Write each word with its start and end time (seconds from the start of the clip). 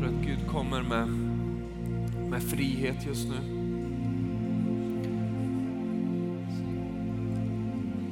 tror 0.00 0.08
att 0.08 0.26
Gud 0.26 0.48
kommer 0.48 0.82
med, 0.82 1.08
med 2.30 2.42
frihet 2.42 3.06
just 3.06 3.28
nu. 3.28 3.36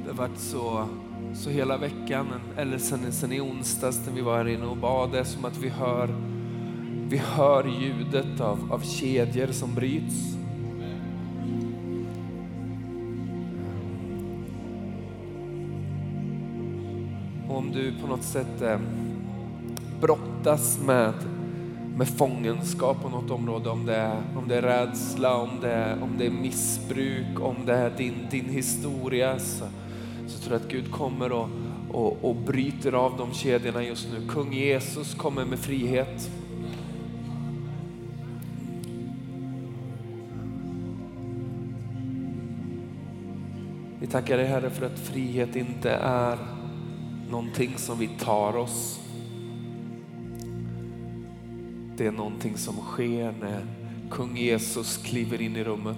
Det 0.03 0.09
har 0.09 0.17
varit 0.17 0.37
så, 0.37 0.87
så 1.33 1.49
hela 1.49 1.77
veckan, 1.77 2.27
eller 2.57 2.77
sen, 2.77 3.11
sen 3.11 3.31
i 3.31 3.41
onsdags 3.41 4.01
när 4.07 4.13
vi 4.13 4.21
var 4.21 4.37
här 4.37 4.47
inne 4.47 4.65
och 4.65 4.77
bad, 4.77 5.11
det 5.11 5.19
är 5.19 5.23
som 5.23 5.45
att 5.45 5.57
vi 5.57 5.69
hör, 5.69 6.09
vi 7.09 7.17
hör 7.17 7.63
ljudet 7.81 8.41
av, 8.41 8.73
av 8.73 8.79
kedjor 8.79 9.47
som 9.47 9.75
bryts. 9.75 10.37
Och 17.49 17.57
om 17.57 17.71
du 17.71 17.93
på 18.01 18.07
något 18.07 18.23
sätt 18.23 18.61
eh, 18.61 18.79
brottas 20.01 20.79
med, 20.85 21.13
med 21.95 22.07
fångenskap 22.07 23.01
på 23.01 23.09
något 23.09 23.31
område, 23.31 23.69
om 23.69 23.85
det 23.85 23.95
är, 23.95 24.21
om 24.35 24.47
det 24.47 24.55
är 24.55 24.61
rädsla, 24.61 25.35
om 25.37 25.49
det 25.61 25.71
är, 25.71 26.03
om 26.03 26.17
det 26.17 26.25
är 26.25 26.31
missbruk, 26.31 27.39
om 27.39 27.55
det 27.65 27.73
är 27.73 27.89
din, 27.97 28.27
din 28.31 28.49
historia, 28.49 29.39
så, 29.39 29.65
så 30.27 30.39
tror 30.39 30.53
jag 30.53 30.61
att 30.61 30.71
Gud 30.71 30.91
kommer 30.91 31.31
och, 31.31 31.49
och, 31.91 32.25
och 32.25 32.35
bryter 32.35 32.91
av 32.91 33.17
de 33.17 33.33
kedjorna 33.33 33.83
just 33.83 34.07
nu. 34.13 34.27
Kung 34.27 34.53
Jesus 34.53 35.15
kommer 35.15 35.45
med 35.45 35.59
frihet. 35.59 36.31
Vi 43.99 44.07
tackar 44.07 44.37
dig 44.37 44.45
Herre 44.45 44.69
för 44.69 44.85
att 44.85 44.99
frihet 44.99 45.55
inte 45.55 45.91
är 45.91 46.37
någonting 47.29 47.73
som 47.77 47.99
vi 47.99 48.07
tar 48.07 48.57
oss. 48.57 48.98
Det 51.99 52.07
är 52.07 52.11
någonting 52.11 52.57
som 52.57 52.75
sker 52.75 53.33
när 53.41 53.65
kung 54.09 54.37
Jesus 54.37 54.97
kliver 54.97 55.41
in 55.41 55.55
i 55.55 55.63
rummet. 55.63 55.97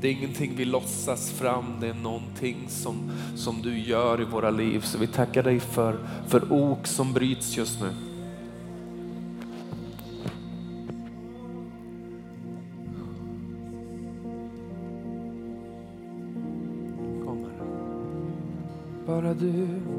Det 0.00 0.08
är 0.08 0.12
ingenting 0.12 0.52
vi 0.56 0.64
låtsas 0.64 1.30
fram, 1.30 1.64
det 1.80 1.88
är 1.88 1.94
någonting 1.94 2.56
som, 2.68 3.10
som 3.36 3.62
du 3.62 3.78
gör 3.78 4.20
i 4.20 4.24
våra 4.24 4.50
liv. 4.50 4.80
Så 4.80 4.98
vi 4.98 5.06
tackar 5.06 5.42
dig 5.42 5.60
för, 5.60 5.98
för 6.28 6.52
ok 6.52 6.86
som 6.86 7.12
bryts 7.12 7.56
just 7.56 7.80
nu. 7.80 7.88
Kommer. 17.24 17.52
Bara 19.06 19.34
du. 19.34 19.97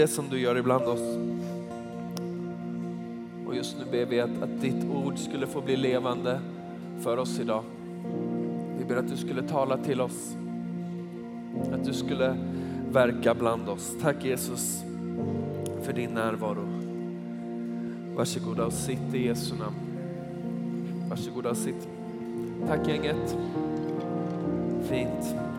Det 0.00 0.08
som 0.08 0.28
du 0.28 0.40
gör 0.40 0.56
ibland 0.56 0.84
oss. 0.84 1.18
Och 3.46 3.56
just 3.56 3.76
nu 3.78 3.84
ber 3.90 4.06
vi 4.06 4.20
att, 4.20 4.42
att 4.42 4.60
ditt 4.60 4.84
ord 4.84 5.18
skulle 5.18 5.46
få 5.46 5.60
bli 5.60 5.76
levande 5.76 6.40
för 7.00 7.16
oss 7.16 7.40
idag. 7.40 7.64
Vi 8.78 8.84
ber 8.84 8.96
att 8.96 9.08
du 9.08 9.16
skulle 9.16 9.42
tala 9.42 9.76
till 9.76 10.00
oss. 10.00 10.36
Att 11.72 11.84
du 11.84 11.92
skulle 11.92 12.36
verka 12.92 13.34
bland 13.34 13.68
oss. 13.68 13.96
Tack 14.02 14.24
Jesus 14.24 14.82
för 15.82 15.92
din 15.92 16.10
närvaro. 16.10 16.68
Varsågoda 18.16 18.66
och 18.66 18.72
sitt 18.72 19.14
i 19.14 19.26
Jesu 19.26 19.54
namn. 19.56 19.76
Varsågoda 21.08 21.50
och 21.50 21.56
sitt. 21.56 21.88
Tack 22.66 22.88
gänget. 22.88 23.36
Fint. 24.88 25.49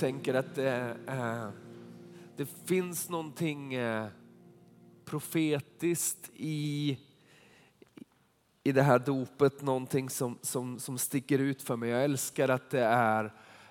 Tänker 0.00 0.34
att 0.34 0.54
det, 0.54 0.96
eh, 1.06 1.48
det 2.36 2.46
finns 2.64 3.08
någonting 3.08 3.74
eh, 3.74 4.06
profetiskt 5.04 6.30
i, 6.34 6.98
i 8.62 8.72
det 8.72 8.82
här 8.82 8.98
dopet, 8.98 9.62
någonting 9.62 10.10
som, 10.10 10.38
som, 10.42 10.78
som 10.78 10.98
sticker 10.98 11.38
ut 11.38 11.62
för 11.62 11.76
mig. 11.76 11.90
Jag 11.90 12.04
älskar 12.04 12.48
att 12.48 12.70
det 12.70 12.84
är 12.84 13.24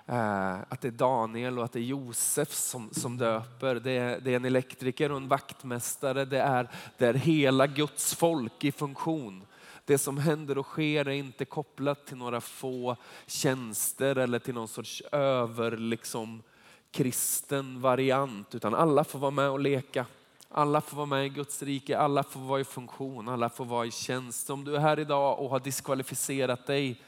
eh, 0.06 0.54
att 0.68 0.80
det 0.80 0.88
är 0.88 0.92
Daniel 0.92 1.58
och 1.58 1.64
att 1.64 1.72
det 1.72 1.78
är 1.80 1.84
Josef 1.84 2.52
som, 2.52 2.88
som 2.92 3.18
döper. 3.18 3.74
Det 3.74 3.92
är, 3.92 4.20
det 4.20 4.32
är 4.32 4.36
en 4.36 4.44
elektriker 4.44 5.10
och 5.10 5.16
en 5.16 5.28
vaktmästare. 5.28 6.24
Det 6.24 6.40
är, 6.40 6.70
det 6.98 7.06
är 7.06 7.14
hela 7.14 7.66
Guds 7.66 8.14
folk 8.14 8.64
i 8.64 8.72
funktion. 8.72 9.46
Det 9.90 9.98
som 9.98 10.18
händer 10.18 10.58
och 10.58 10.66
sker 10.66 11.08
är 11.08 11.10
inte 11.10 11.44
kopplat 11.44 12.06
till 12.06 12.16
några 12.16 12.40
få 12.40 12.96
tjänster 13.26 14.16
eller 14.16 14.38
till 14.38 14.54
någon 14.54 14.68
sorts 14.68 15.02
över 15.12 15.76
liksom, 15.76 16.42
kristen 16.90 17.80
variant, 17.80 18.54
utan 18.54 18.74
alla 18.74 19.04
får 19.04 19.18
vara 19.18 19.30
med 19.30 19.50
och 19.50 19.60
leka. 19.60 20.06
Alla 20.48 20.80
får 20.80 20.96
vara 20.96 21.06
med 21.06 21.26
i 21.26 21.28
Guds 21.28 21.62
rike, 21.62 21.98
alla 21.98 22.22
får 22.22 22.40
vara 22.40 22.60
i 22.60 22.64
funktion, 22.64 23.28
alla 23.28 23.48
får 23.48 23.64
vara 23.64 23.86
i 23.86 23.90
tjänst. 23.90 24.50
Om 24.50 24.64
du 24.64 24.76
är 24.76 24.80
här 24.80 24.98
idag 24.98 25.38
och 25.38 25.50
har 25.50 25.60
diskvalificerat 25.60 26.66
dig, 26.66 27.02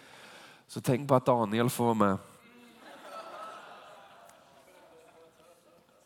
så 0.66 0.80
tänk 0.80 1.08
på 1.08 1.14
att 1.14 1.26
Daniel 1.26 1.70
får 1.70 1.84
vara 1.84 1.94
med. 1.94 2.18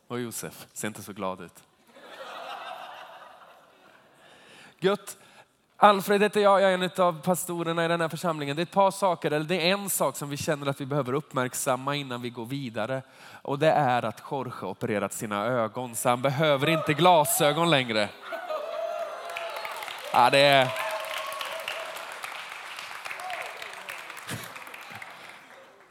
Och 0.07 0.21
Josef, 0.21 0.67
ser 0.73 0.89
inte 0.89 1.03
så 1.03 1.13
glad 1.13 1.41
ut. 1.41 1.65
Gött. 4.79 5.19
Alfred 5.79 6.23
heter 6.23 6.41
jag, 6.41 6.61
jag 6.61 6.73
är 6.73 6.79
en 6.79 6.91
av 7.05 7.23
pastorerna 7.23 7.85
i 7.85 7.89
den 7.89 8.01
här 8.01 8.09
församlingen. 8.09 8.57
Det 8.57 8.61
är 8.61 8.67
ett 8.67 8.71
par 8.71 8.91
saker, 8.91 9.31
eller 9.31 9.47
det 9.47 9.69
är 9.69 9.73
en 9.73 9.91
sak 9.91 10.17
som 10.17 10.29
vi 10.29 10.37
känner 10.37 10.67
att 10.67 10.81
vi 10.81 10.87
behöver 10.87 11.13
uppmärksamma 11.13 11.97
innan 11.97 12.23
vi 12.23 12.31
går 12.31 12.47
vidare. 12.47 13.03
Och 13.43 13.59
det 13.59 13.71
är 13.71 14.05
att 14.05 14.23
Jorge 14.31 14.53
har 14.61 14.69
opererat 14.69 15.13
sina 15.13 15.45
ögon 15.45 15.95
så 15.95 16.09
han 16.09 16.23
behöver 16.23 16.69
inte 16.69 16.95
glasögon 16.95 17.71
längre. 17.71 18.09
Ja, 20.13 20.31
det 20.31 20.39
är... 20.39 20.69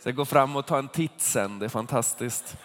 Så 0.03 0.11
gå 0.11 0.25
fram 0.25 0.55
och 0.55 0.65
ta 0.65 0.77
en 0.77 0.87
titt 0.87 1.21
sen, 1.21 1.59
det 1.59 1.65
är 1.65 1.69
fantastiskt. 1.69 2.57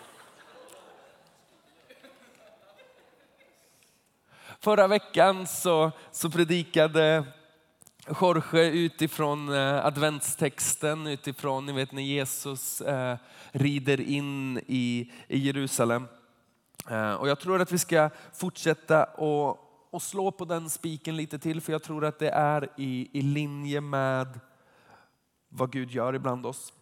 Förra 4.62 4.87
veckan 4.87 5.47
så, 5.47 5.93
så 6.12 6.31
predikade 6.31 7.25
Jorge 8.21 8.71
utifrån 8.71 9.53
eh, 9.53 9.87
adventstexten, 9.87 11.07
utifrån 11.07 11.67
ni 11.67 11.73
vet 11.73 11.93
när 11.93 12.03
Jesus 12.03 12.81
eh, 12.81 13.17
rider 13.51 14.01
in 14.01 14.61
i, 14.67 15.12
i 15.29 15.39
Jerusalem. 15.39 16.09
Eh, 16.91 17.12
och 17.12 17.29
jag 17.29 17.41
tror 17.41 17.61
att 17.61 17.73
vi 17.73 17.79
ska 17.79 18.11
fortsätta 18.33 19.05
och, 19.05 19.59
och 19.91 20.03
slå 20.03 20.31
på 20.31 20.45
den 20.45 20.71
spiken 20.71 21.17
lite 21.17 21.39
till, 21.39 21.61
för 21.61 21.73
jag 21.73 21.83
tror 21.83 22.05
att 22.05 22.19
det 22.19 22.31
är 22.31 22.69
i, 22.77 23.09
i 23.13 23.23
linje 23.23 23.81
med 23.81 24.41
vad 25.49 25.73
Gud 25.73 25.91
gör 25.91 26.15
ibland 26.15 26.47
oss. 26.47 26.73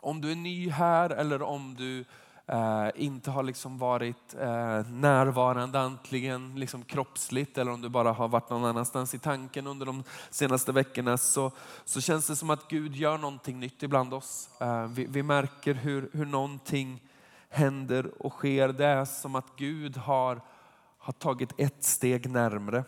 Om 0.00 0.20
du 0.20 0.32
är 0.32 0.36
ny 0.36 0.70
här 0.70 1.10
eller 1.10 1.42
om 1.42 1.74
du 1.74 2.04
eh, 2.52 2.88
inte 2.94 3.30
har 3.30 3.42
liksom 3.42 3.78
varit 3.78 4.34
eh, 4.34 4.86
närvarande 4.90 5.80
antingen 5.80 6.54
liksom 6.54 6.84
kroppsligt 6.84 7.58
eller 7.58 7.72
om 7.72 7.80
du 7.80 7.88
bara 7.88 8.12
har 8.12 8.28
varit 8.28 8.50
någon 8.50 8.64
annanstans 8.64 9.14
i 9.14 9.18
tanken 9.18 9.66
under 9.66 9.86
de 9.86 10.04
senaste 10.30 10.72
veckorna 10.72 11.16
så, 11.16 11.52
så 11.84 12.00
känns 12.00 12.26
det 12.26 12.36
som 12.36 12.50
att 12.50 12.68
Gud 12.68 12.96
gör 12.96 13.18
någonting 13.18 13.60
nytt 13.60 13.82
ibland 13.82 14.14
oss. 14.14 14.50
Eh, 14.60 14.86
vi, 14.86 15.06
vi 15.06 15.22
märker 15.22 15.74
hur, 15.74 16.10
hur 16.12 16.26
någonting 16.26 17.02
händer 17.48 18.22
och 18.22 18.32
sker. 18.32 18.68
Det 18.68 18.86
är 18.86 19.04
som 19.04 19.34
att 19.34 19.56
Gud 19.56 19.96
har, 19.96 20.40
har 20.98 21.12
tagit 21.12 21.52
ett 21.58 21.84
steg 21.84 22.30
närmre. 22.30 22.84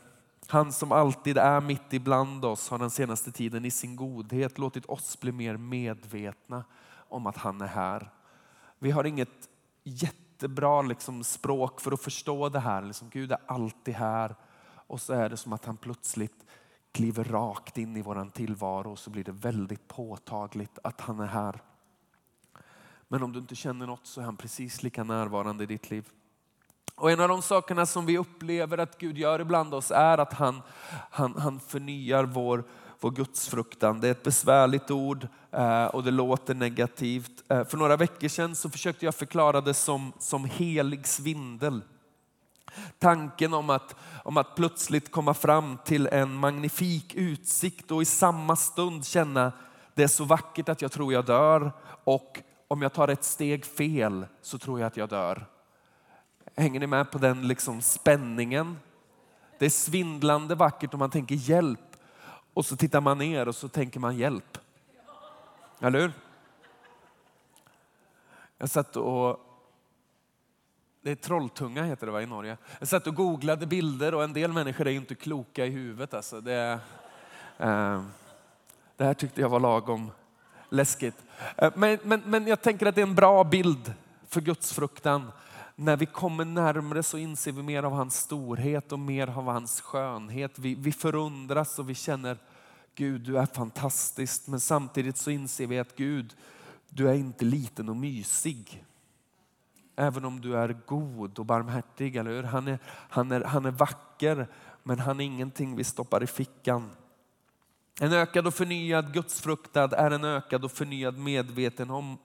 Han 0.47 0.73
som 0.73 0.93
alltid 0.93 1.39
är 1.39 1.61
mitt 1.61 1.93
ibland 1.93 2.45
oss 2.45 2.69
har 2.69 2.79
den 2.79 2.91
senaste 2.91 3.33
tiden 3.33 3.65
i 3.65 3.71
sin 3.71 3.97
godhet 3.97 4.59
låtit 4.59 4.87
oss 4.87 5.21
bli 5.21 5.33
mer 5.33 5.57
medvetna 5.57 6.65
om 7.09 7.27
att 7.27 7.37
han 7.37 7.61
är 7.61 7.67
här. 7.67 8.11
Vi 8.79 8.91
har 8.91 9.05
inget 9.05 9.49
jättebra 9.85 10.83
liksom, 10.83 11.25
språk 11.25 11.81
för 11.81 11.93
att 11.93 12.03
förstå 12.03 12.49
det 12.49 12.61
här. 12.61 12.83
Liksom, 12.83 13.09
Gud 13.11 13.33
är 13.33 13.39
alltid 13.47 13.95
här 13.95 14.37
och 14.87 15.01
så 15.01 15.13
är 15.13 15.29
det 15.29 15.37
som 15.37 15.53
att 15.53 15.65
han 15.65 15.77
plötsligt 15.77 16.45
kliver 16.93 17.25
rakt 17.25 17.79
in 17.79 17.97
i 17.97 18.03
våran 18.03 18.31
tillvaro 18.31 18.93
och 18.93 18.99
så 18.99 19.11
blir 19.11 19.25
det 19.25 19.33
väldigt 19.33 19.89
påtagligt 19.89 20.79
att 20.83 21.01
han 21.01 21.21
är 21.21 21.27
här. 21.27 21.61
Men 23.09 23.23
om 23.23 23.33
du 23.33 23.39
inte 23.39 23.55
känner 23.55 23.87
något 23.87 24.07
så 24.07 24.21
är 24.21 24.25
han 24.25 24.37
precis 24.37 24.83
lika 24.83 25.05
närvarande 25.05 25.65
i 25.65 25.67
ditt 25.67 25.91
liv. 25.91 26.09
Och 26.95 27.11
en 27.11 27.21
av 27.21 27.29
de 27.29 27.43
sakerna 27.43 27.87
som 27.87 28.07
vi 28.07 28.19
upplever 28.19 28.79
att 28.79 28.99
Gud 28.99 29.19
gör 29.19 29.41
ibland 29.41 29.75
oss 29.75 29.91
är 29.91 30.19
att 30.19 30.33
han, 30.33 30.63
han, 31.11 31.35
han 31.39 31.61
förnyar 31.61 32.25
vår, 32.25 32.65
vår 33.05 33.11
gudsfruktan. 33.11 34.01
Det 34.01 34.09
är 34.09 34.11
ett 34.11 34.23
besvärligt 34.23 34.91
ord 34.91 35.29
eh, 35.51 35.85
och 35.85 36.05
det 36.05 36.11
låter 36.11 36.55
negativt. 36.55 37.45
Eh, 37.49 37.65
för 37.65 37.77
några 37.77 37.97
veckor 37.97 38.29
sedan 38.29 38.55
så 38.55 38.71
försökte 38.71 39.05
jag 39.05 39.15
förklara 39.15 39.61
det 39.61 39.75
som, 39.75 40.13
som 40.19 40.45
helig 40.45 41.07
svindel. 41.07 41.83
Tanken 42.99 43.55
om 43.55 43.71
att, 43.71 43.97
om 44.23 44.37
att 44.37 44.57
plötsligt 44.57 45.11
komma 45.11 45.35
fram 45.35 45.79
till 45.85 46.07
en 46.07 46.35
magnifik 46.35 47.15
utsikt 47.15 47.91
och 47.91 48.03
i 48.03 48.05
samma 48.05 48.57
stund 48.57 49.05
känna 49.05 49.53
det 49.95 50.03
är 50.03 50.09
så 50.09 50.25
vackert 50.25 50.69
att 50.69 50.83
jag 50.83 50.93
tror 50.93 51.13
jag 51.13 51.25
dör 51.25 51.73
och 52.05 52.41
om 52.69 52.83
jag 52.83 52.93
tar 52.93 53.09
ett 53.09 53.25
steg 53.25 53.65
fel 53.65 54.27
så 54.43 54.59
tror 54.59 54.81
jag 54.81 54.87
att 54.87 54.97
jag 54.97 55.09
dör. 55.09 55.47
Hänger 56.57 56.81
ni 56.81 56.87
med 56.87 57.11
på 57.11 57.19
den 57.19 57.49
liksom 57.49 57.83
spänningen? 57.83 58.77
Det 59.59 59.65
är 59.67 59.71
svindlande 59.71 60.55
vackert 60.55 60.95
om 60.95 60.99
man 60.99 61.11
tänker 61.11 61.35
hjälp 61.35 61.94
och 62.55 62.67
så 62.67 62.77
tittar 62.77 63.01
man 63.01 63.19
ner 63.19 63.49
och 63.49 63.55
så 63.55 63.69
tänker 63.69 64.01
man 64.01 64.17
hjälp. 64.17 64.59
Eller 65.81 66.01
hur? 66.01 66.13
Jag 68.59 68.71
satt 68.71 68.97
och 68.97 69.41
det 71.03 71.11
är 71.11 71.15
Trolltunga 71.15 71.85
heter 71.85 72.07
det 72.07 72.13
va, 72.13 72.23
i 72.23 72.27
Norge. 72.27 72.57
Jag 72.79 72.89
satt 72.89 73.07
och 73.07 73.15
googlade 73.15 73.67
bilder 73.67 74.15
och 74.15 74.25
en 74.25 74.33
del 74.33 74.53
människor 74.53 74.87
är 74.87 74.91
inte 74.91 75.15
kloka 75.15 75.67
i 75.67 75.71
huvudet. 75.71 76.15
Alltså. 76.15 76.41
Det, 76.41 76.79
eh, 77.59 78.03
det 78.97 79.05
här 79.05 79.15
tyckte 79.15 79.41
jag 79.41 79.49
var 79.49 79.61
lagom 79.61 80.11
läskigt. 80.69 81.17
Eh, 81.57 81.73
men, 81.75 81.99
men, 82.03 82.23
men 82.27 82.47
jag 82.47 82.63
tänker 82.63 82.87
att 82.87 82.95
det 82.95 83.01
är 83.01 83.07
en 83.07 83.15
bra 83.15 83.45
bild 83.45 83.95
för 84.29 84.41
gudsfruktan. 84.41 85.33
När 85.77 85.97
vi 85.97 86.07
kommer 86.07 86.45
närmre 86.45 87.03
så 87.03 87.19
inser 87.19 87.53
vi 87.53 87.63
mer 87.63 87.83
av 87.83 87.93
hans 87.93 88.17
storhet 88.17 88.93
och 88.93 88.99
mer 88.99 89.27
av 89.27 89.45
hans 89.45 89.81
skönhet. 89.81 90.59
Vi, 90.59 90.75
vi 90.75 90.93
förundras 90.93 91.79
och 91.79 91.91
vi 91.91 91.95
känner 91.95 92.39
Gud, 92.95 93.21
du 93.21 93.39
är 93.39 93.47
fantastisk. 93.47 94.47
Men 94.47 94.61
samtidigt 94.61 95.17
så 95.17 95.31
inser 95.31 95.67
vi 95.67 95.79
att 95.79 95.97
Gud, 95.97 96.37
du 96.89 97.09
är 97.09 97.15
inte 97.15 97.45
liten 97.45 97.89
och 97.89 97.97
mysig. 97.97 98.85
Även 99.97 100.25
om 100.25 100.41
du 100.41 100.57
är 100.57 100.77
god 100.87 101.39
och 101.39 101.47
barmhärtig, 101.47 102.17
eller 102.17 102.31
hur? 102.31 102.43
Han 102.43 102.69
är, 102.69 102.79
han 102.87 103.33
är, 103.33 103.41
han 103.41 103.67
är 103.67 103.71
vacker, 103.71 104.49
men 104.83 104.99
han 104.99 105.21
är 105.21 105.25
ingenting 105.25 105.77
vi 105.77 105.85
stoppar 105.85 106.23
i 106.23 106.27
fickan. 106.27 106.91
En 108.01 108.13
ökad 108.13 108.47
och 108.47 108.55
förnyad 108.55 109.13
gudsfruktad 109.13 109.93
är 109.93 110.11
en 110.11 110.25
ökad 110.25 110.65
och 110.65 110.73
förnyad 110.73 111.19
medveten 111.19 111.91
om, 111.91 112.19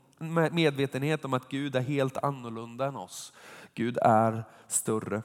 medvetenhet 0.51 1.25
om 1.25 1.33
att 1.33 1.49
Gud 1.49 1.75
är 1.75 1.81
helt 1.81 2.17
annorlunda 2.17 2.85
än 2.85 2.95
oss. 2.95 3.33
Gud 3.73 3.97
är 4.01 4.43
större. 4.67 5.21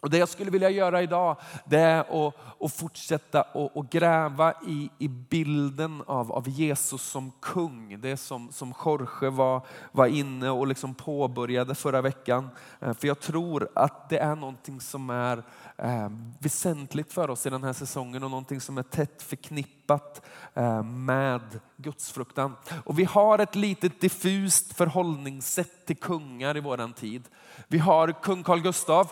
Och 0.00 0.10
det 0.10 0.18
jag 0.18 0.28
skulle 0.28 0.50
vilja 0.50 0.70
göra 0.70 1.02
idag 1.02 1.36
det 1.64 1.78
är 1.78 2.26
att, 2.26 2.34
att 2.60 2.72
fortsätta 2.72 3.42
och, 3.42 3.84
att 3.84 3.90
gräva 3.90 4.54
i, 4.66 4.90
i 4.98 5.08
bilden 5.08 6.02
av, 6.06 6.32
av 6.32 6.48
Jesus 6.48 7.02
som 7.02 7.32
kung. 7.40 8.00
Det 8.00 8.16
som, 8.16 8.52
som 8.52 8.74
Jorge 8.84 9.30
var, 9.30 9.66
var 9.92 10.06
inne 10.06 10.50
och 10.50 10.66
liksom 10.66 10.94
påbörjade 10.94 11.74
förra 11.74 12.02
veckan. 12.02 12.50
Eh, 12.80 12.92
för 12.92 13.08
jag 13.08 13.20
tror 13.20 13.68
att 13.74 14.08
det 14.08 14.18
är 14.18 14.36
någonting 14.36 14.80
som 14.80 15.10
är 15.10 15.42
eh, 15.76 16.08
väsentligt 16.38 17.12
för 17.12 17.30
oss 17.30 17.46
i 17.46 17.50
den 17.50 17.64
här 17.64 17.72
säsongen 17.72 18.22
och 18.22 18.30
någonting 18.30 18.60
som 18.60 18.78
är 18.78 18.82
tätt 18.82 19.22
förknippat 19.22 20.26
eh, 20.54 20.82
med 20.82 21.60
gudsfruktan. 21.76 22.56
Och 22.84 22.98
vi 22.98 23.04
har 23.04 23.38
ett 23.38 23.54
litet 23.54 24.00
diffust 24.00 24.72
förhållningssätt 24.76 25.86
till 25.86 25.96
kungar 25.96 26.56
i 26.56 26.60
våran 26.60 26.92
tid. 26.92 27.22
Vi 27.68 27.78
har 27.78 28.12
kung 28.22 28.42
Carl 28.42 28.60
Gustav 28.60 29.08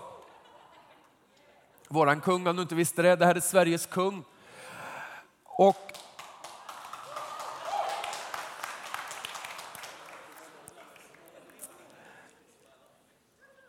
Våran 1.89 2.21
kung, 2.21 2.47
om 2.47 2.57
du 2.57 2.63
inte 2.63 2.75
visste 2.75 3.03
det, 3.03 3.17
det 3.17 3.27
här 3.27 3.35
är 3.35 3.41
Sveriges 3.41 3.87
kung. 3.87 4.25
Och 5.45 5.91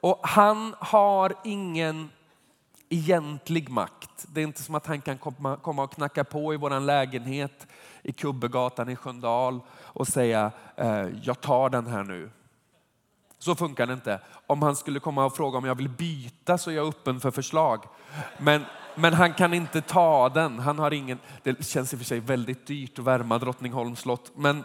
Och 0.06 0.20
han 0.24 0.76
har 0.80 1.34
ingen 1.44 2.10
egentlig 2.90 3.70
makt. 3.70 4.26
Det 4.28 4.42
är 4.42 4.44
inte 4.44 4.64
som 4.64 4.76
att 4.76 4.86
han 4.86 5.02
kan 5.02 5.18
komma, 5.18 5.84
och 5.84 5.94
knacka 5.94 6.24
på 6.24 6.54
i 6.54 6.58
vår 6.58 6.80
lägenhet 6.80 7.68
i 8.04 8.14
Kubbegatan 8.14 8.90
i 8.90 8.96
Sköndal 8.96 9.60
och 9.72 10.08
säga, 10.08 10.52
eh, 10.76 11.08
jag 11.24 11.42
tar 11.42 11.70
den 11.70 11.88
här 11.88 12.04
nu. 12.04 12.30
Så 13.46 13.56
funkar 13.56 13.88
det 13.88 13.94
inte. 13.94 14.20
Om 14.48 14.62
han 14.62 14.76
skulle 14.76 15.00
komma 15.00 15.26
och 15.26 15.36
fråga 15.36 15.58
om 15.58 15.66
jag 15.66 15.76
vill 15.76 15.90
byta 15.90 16.58
så 16.58 16.72
är 16.72 16.76
jag 16.76 16.88
öppen 16.88 17.20
för 17.20 17.32
förslag. 17.32 17.84
Men, 18.38 18.66
men 18.96 19.14
han 19.14 19.34
kan 19.34 19.54
inte 19.54 19.82
ta 19.82 20.30
den. 20.30 20.60
Han 20.60 20.80
har 20.80 20.94
ingen, 20.94 21.20
det 21.44 21.66
känns 21.66 21.94
i 21.94 21.96
och 21.96 22.00
för 22.00 22.06
sig 22.06 22.20
väldigt 22.20 22.68
dyrt 22.68 23.00
att 23.00 23.06
värma 23.06 23.38
Drottningholms 23.38 24.00
slott. 24.00 24.32
Men, 24.36 24.64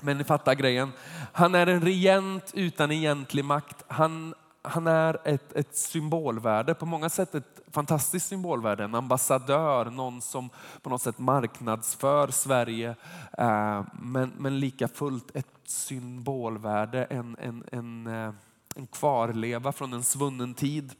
men 0.00 0.18
ni 0.18 0.24
fattar 0.24 0.54
grejen. 0.54 0.92
Han 1.32 1.54
är 1.54 1.66
en 1.66 1.80
regent 1.80 2.50
utan 2.54 2.92
egentlig 2.92 3.44
makt. 3.44 3.84
Han, 3.88 4.34
han 4.66 4.86
är 4.86 5.18
ett, 5.24 5.52
ett 5.52 5.76
symbolvärde, 5.76 6.74
på 6.74 6.86
många 6.86 7.08
sätt 7.08 7.34
ett 7.34 7.60
fantastiskt 7.70 8.28
symbolvärde. 8.28 8.84
En 8.84 8.94
ambassadör, 8.94 9.84
någon 9.84 10.20
som 10.20 10.50
på 10.82 10.90
något 10.90 11.02
sätt 11.02 11.18
marknadsför 11.18 12.28
Sverige. 12.28 12.96
Eh, 13.38 13.84
men, 13.92 14.32
men 14.38 14.60
lika 14.60 14.88
fullt 14.88 15.36
ett 15.36 15.46
symbolvärde, 15.64 17.04
en, 17.04 17.36
en, 17.40 17.64
en, 17.72 18.06
eh, 18.06 18.34
en 18.76 18.86
kvarleva 18.86 19.72
från 19.72 19.92
en 19.92 20.02
svunnen 20.02 20.54
tid. 20.54 20.92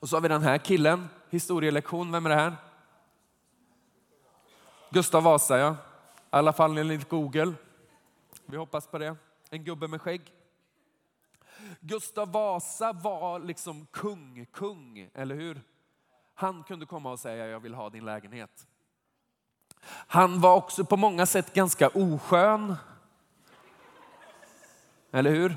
Och 0.00 0.08
så 0.08 0.16
har 0.16 0.20
vi 0.20 0.28
den 0.28 0.42
här 0.42 0.58
killen, 0.58 1.08
historielektion, 1.30 2.12
vem 2.12 2.26
är 2.26 2.30
det 2.30 2.36
här? 2.36 2.56
Gustav 4.90 5.22
Vasa 5.22 5.58
ja, 5.58 5.70
i 5.70 5.74
alla 6.30 6.52
fall 6.52 6.78
enligt 6.78 7.08
Google. 7.08 7.52
Vi 8.46 8.56
hoppas 8.56 8.86
på 8.86 8.98
det. 8.98 9.16
En 9.50 9.64
gubbe 9.64 9.88
med 9.88 10.00
skägg. 10.00 10.22
Gustav 11.80 12.32
Vasa 12.32 12.92
var 12.92 13.38
liksom 13.38 13.86
kung, 13.90 14.46
kung, 14.52 15.08
eller 15.14 15.34
hur? 15.34 15.62
Han 16.34 16.62
kunde 16.62 16.86
komma 16.86 17.12
och 17.12 17.18
säga 17.18 17.46
jag 17.46 17.60
vill 17.60 17.74
ha 17.74 17.90
din 17.90 18.04
lägenhet. 18.04 18.66
Han 19.86 20.40
var 20.40 20.56
också 20.56 20.84
på 20.84 20.96
många 20.96 21.26
sätt 21.26 21.54
ganska 21.54 21.88
oskön. 21.88 22.76
Eller 25.10 25.30
hur? 25.30 25.56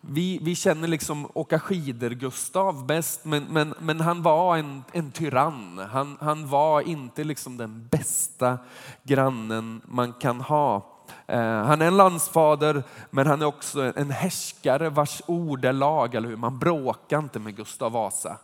Vi, 0.00 0.38
vi 0.42 0.54
känner 0.54 0.88
liksom 0.88 1.30
åka 1.34 1.58
skidor 1.58 2.10
Gustav 2.10 2.86
bäst, 2.86 3.24
men, 3.24 3.44
men, 3.44 3.74
men 3.78 4.00
han 4.00 4.22
var 4.22 4.56
en, 4.56 4.84
en 4.92 5.12
tyrann. 5.12 5.78
Han, 5.78 6.16
han 6.20 6.48
var 6.48 6.80
inte 6.80 7.24
liksom 7.24 7.56
den 7.56 7.88
bästa 7.88 8.58
grannen 9.02 9.80
man 9.84 10.12
kan 10.12 10.40
ha. 10.40 10.97
Eh, 11.26 11.62
han 11.62 11.82
är 11.82 11.86
en 11.86 11.96
landsfader, 11.96 12.82
men 13.10 13.26
han 13.26 13.42
är 13.42 13.46
också 13.46 13.92
en 13.96 14.10
härskare 14.10 14.90
vars 14.90 15.22
ord 15.26 15.64
är 15.64 15.72
lag. 15.72 16.14
Eller 16.14 16.28
hur? 16.28 16.36
Man 16.36 16.58
bråkar 16.58 17.18
inte 17.18 17.38
med 17.38 17.56
Gustav 17.56 17.92
Vasa. 17.92 18.36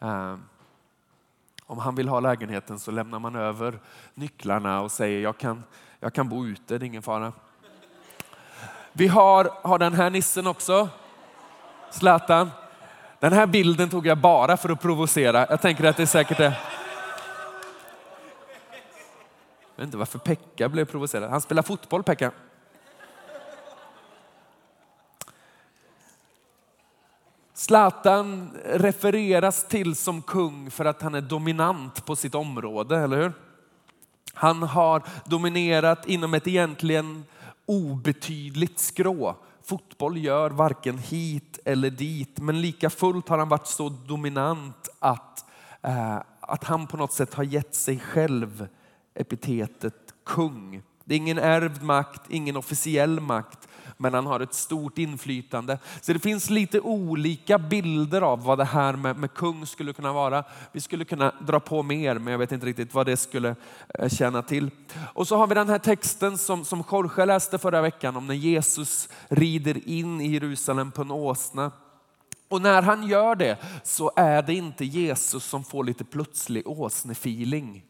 Eh, 0.00 0.36
om 1.66 1.78
han 1.78 1.94
vill 1.94 2.08
ha 2.08 2.20
lägenheten 2.20 2.78
så 2.78 2.90
lämnar 2.90 3.18
man 3.18 3.36
över 3.36 3.78
nycklarna 4.14 4.80
och 4.80 4.92
säger 4.92 5.20
jag 5.20 5.38
kan, 5.38 5.64
jag 6.00 6.12
kan 6.12 6.28
bo 6.28 6.46
ute, 6.46 6.78
det 6.78 6.84
är 6.84 6.86
ingen 6.86 7.02
fara. 7.02 7.32
Vi 8.92 9.08
har, 9.08 9.50
har 9.62 9.78
den 9.78 9.92
här 9.92 10.10
nissen 10.10 10.46
också. 10.46 10.88
Zlatan. 11.90 12.50
Den 13.20 13.32
här 13.32 13.46
bilden 13.46 13.90
tog 13.90 14.06
jag 14.06 14.18
bara 14.18 14.56
för 14.56 14.68
att 14.68 14.80
provocera. 14.80 15.46
Jag 15.50 15.60
tänker 15.60 15.84
att 15.84 15.96
det 15.96 16.02
är 16.02 16.06
säkert 16.06 16.40
är 16.40 16.58
jag 19.76 19.82
vet 19.82 19.86
inte 19.86 19.96
varför 19.96 20.18
Pekka 20.18 20.68
blev 20.68 20.84
provocerad. 20.84 21.30
Han 21.30 21.40
spelar 21.40 21.62
fotboll, 21.62 22.02
Pekka. 22.02 22.32
Zlatan 27.54 28.50
refereras 28.64 29.68
till 29.68 29.96
som 29.96 30.22
kung 30.22 30.70
för 30.70 30.84
att 30.84 31.02
han 31.02 31.14
är 31.14 31.20
dominant 31.20 32.06
på 32.06 32.16
sitt 32.16 32.34
område, 32.34 32.98
eller 32.98 33.16
hur? 33.16 33.32
Han 34.34 34.62
har 34.62 35.02
dominerat 35.24 36.08
inom 36.08 36.34
ett 36.34 36.46
egentligen 36.46 37.24
obetydligt 37.66 38.78
skrå. 38.78 39.36
Fotboll 39.62 40.16
gör 40.16 40.50
varken 40.50 40.98
hit 40.98 41.58
eller 41.64 41.90
dit, 41.90 42.38
men 42.38 42.60
lika 42.60 42.90
fullt 42.90 43.28
har 43.28 43.38
han 43.38 43.48
varit 43.48 43.66
så 43.66 43.88
dominant 43.88 44.88
att, 44.98 45.44
eh, 45.82 46.16
att 46.40 46.64
han 46.64 46.86
på 46.86 46.96
något 46.96 47.12
sätt 47.12 47.34
har 47.34 47.44
gett 47.44 47.74
sig 47.74 47.98
själv 47.98 48.68
epitetet 49.14 50.14
kung. 50.24 50.82
Det 51.04 51.14
är 51.14 51.16
ingen 51.16 51.38
ärvd 51.38 51.82
makt, 51.82 52.22
ingen 52.28 52.56
officiell 52.56 53.20
makt, 53.20 53.68
men 53.96 54.14
han 54.14 54.26
har 54.26 54.40
ett 54.40 54.54
stort 54.54 54.98
inflytande. 54.98 55.78
Så 56.00 56.12
det 56.12 56.18
finns 56.18 56.50
lite 56.50 56.80
olika 56.80 57.58
bilder 57.58 58.22
av 58.22 58.44
vad 58.44 58.58
det 58.58 58.64
här 58.64 58.92
med, 58.92 59.16
med 59.16 59.34
kung 59.34 59.66
skulle 59.66 59.92
kunna 59.92 60.12
vara. 60.12 60.44
Vi 60.72 60.80
skulle 60.80 61.04
kunna 61.04 61.34
dra 61.40 61.60
på 61.60 61.82
mer, 61.82 62.18
men 62.18 62.30
jag 62.30 62.38
vet 62.38 62.52
inte 62.52 62.66
riktigt 62.66 62.94
vad 62.94 63.06
det 63.06 63.16
skulle 63.16 63.56
eh, 63.98 64.08
tjäna 64.08 64.42
till. 64.42 64.70
Och 65.14 65.28
så 65.28 65.36
har 65.36 65.46
vi 65.46 65.54
den 65.54 65.68
här 65.68 65.78
texten 65.78 66.38
som, 66.38 66.64
som 66.64 66.84
Jorge 66.92 67.26
läste 67.26 67.58
förra 67.58 67.80
veckan 67.80 68.16
om 68.16 68.26
när 68.26 68.34
Jesus 68.34 69.08
rider 69.28 69.88
in 69.88 70.20
i 70.20 70.32
Jerusalem 70.32 70.90
på 70.90 71.02
en 71.02 71.10
åsna. 71.10 71.72
Och 72.48 72.62
när 72.62 72.82
han 72.82 73.08
gör 73.08 73.34
det 73.34 73.58
så 73.82 74.12
är 74.16 74.42
det 74.42 74.54
inte 74.54 74.84
Jesus 74.84 75.44
som 75.44 75.64
får 75.64 75.84
lite 75.84 76.04
plötslig 76.04 76.68
åsnefeeling. 76.68 77.84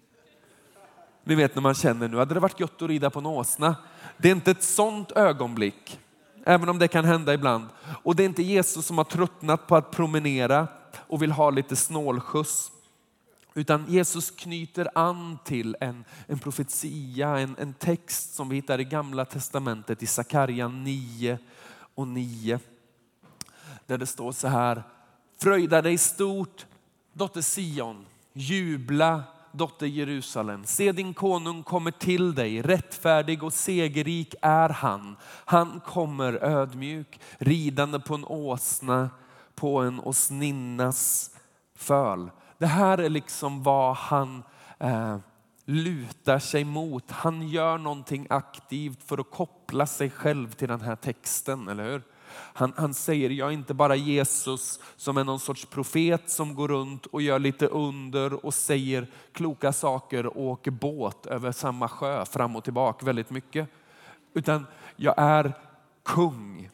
Ni 1.24 1.34
vet 1.34 1.54
när 1.54 1.62
man 1.62 1.74
känner 1.74 2.08
nu 2.08 2.16
hade 2.16 2.34
det 2.34 2.40
varit 2.40 2.60
gött 2.60 2.82
att 2.82 2.88
rida 2.88 3.10
på 3.10 3.18
en 3.18 3.26
åsna. 3.26 3.76
Det 4.16 4.28
är 4.28 4.32
inte 4.32 4.50
ett 4.50 4.62
sånt 4.62 5.12
ögonblick, 5.12 6.00
även 6.46 6.68
om 6.68 6.78
det 6.78 6.88
kan 6.88 7.04
hända 7.04 7.34
ibland. 7.34 7.68
Och 8.02 8.16
det 8.16 8.22
är 8.22 8.24
inte 8.24 8.42
Jesus 8.42 8.86
som 8.86 8.98
har 8.98 9.04
tröttnat 9.04 9.66
på 9.66 9.76
att 9.76 9.90
promenera 9.90 10.68
och 10.96 11.22
vill 11.22 11.32
ha 11.32 11.50
lite 11.50 11.76
snålskjuts. 11.76 12.70
Utan 13.54 13.84
Jesus 13.88 14.30
knyter 14.30 14.88
an 14.94 15.38
till 15.44 15.76
en, 15.80 16.04
en 16.26 16.38
profetia, 16.38 17.38
en, 17.38 17.56
en 17.58 17.74
text 17.74 18.34
som 18.34 18.48
vi 18.48 18.56
hittar 18.56 18.80
i 18.80 18.84
gamla 18.84 19.24
testamentet 19.24 20.02
i 20.02 20.06
Sakarja 20.06 20.68
9 20.68 21.38
och 21.94 22.08
9. 22.08 22.58
Där 23.86 23.98
det 23.98 24.06
står 24.06 24.32
så 24.32 24.48
här, 24.48 24.82
fröjda 25.42 25.82
dig 25.82 25.98
stort 25.98 26.66
dotter 27.12 27.42
Sion, 27.42 28.06
jubla 28.32 29.22
dotter 29.54 29.87
Jerusalem. 29.87 30.64
Se 30.64 30.92
din 30.92 31.14
konung 31.14 31.62
kommer 31.62 31.90
till 31.90 32.34
dig, 32.34 32.62
rättfärdig 32.62 33.42
och 33.42 33.52
segerrik 33.52 34.34
är 34.42 34.68
han. 34.68 35.16
Han 35.44 35.80
kommer 35.80 36.32
ödmjuk, 36.32 37.20
ridande 37.38 37.99
på 37.99 38.14
en 38.14 38.25
åsna, 38.25 39.11
på 39.54 39.78
en 39.78 40.00
åsninnas 40.00 41.30
föl. 41.75 42.30
Det 42.58 42.66
här 42.66 42.99
är 42.99 43.08
liksom 43.08 43.62
vad 43.62 43.96
han 43.96 44.42
eh, 44.78 45.16
lutar 45.64 46.38
sig 46.38 46.64
mot. 46.64 47.11
Han 47.11 47.49
gör 47.49 47.78
någonting 47.78 48.26
aktivt 48.30 49.02
för 49.02 49.18
att 49.18 49.30
koppla 49.30 49.87
sig 49.87 50.11
själv 50.11 50.52
till 50.52 50.68
den 50.68 50.80
här 50.80 50.96
texten, 50.96 51.68
eller 51.68 51.84
hur? 51.84 52.02
Han, 52.36 52.72
han 52.76 52.94
säger, 52.94 53.30
jag 53.30 53.48
är 53.48 53.52
inte 53.52 53.74
bara 53.74 53.96
Jesus 53.96 54.80
som 54.96 55.16
är 55.16 55.24
någon 55.24 55.40
sorts 55.40 55.66
profet 55.66 56.30
som 56.30 56.54
går 56.54 56.68
runt 56.68 57.06
och 57.06 57.22
gör 57.22 57.38
lite 57.38 57.66
under 57.66 58.46
och 58.46 58.54
säger 58.54 59.06
kloka 59.32 59.72
saker 59.72 60.26
och 60.26 60.42
åker 60.42 60.70
båt 60.70 61.26
över 61.26 61.52
samma 61.52 61.88
sjö 61.88 62.24
fram 62.24 62.56
och 62.56 62.64
tillbaka 62.64 63.06
väldigt 63.06 63.30
mycket. 63.30 63.68
Utan 64.34 64.66
jag 64.96 65.14
är 65.16 65.52
kung. 66.02 66.70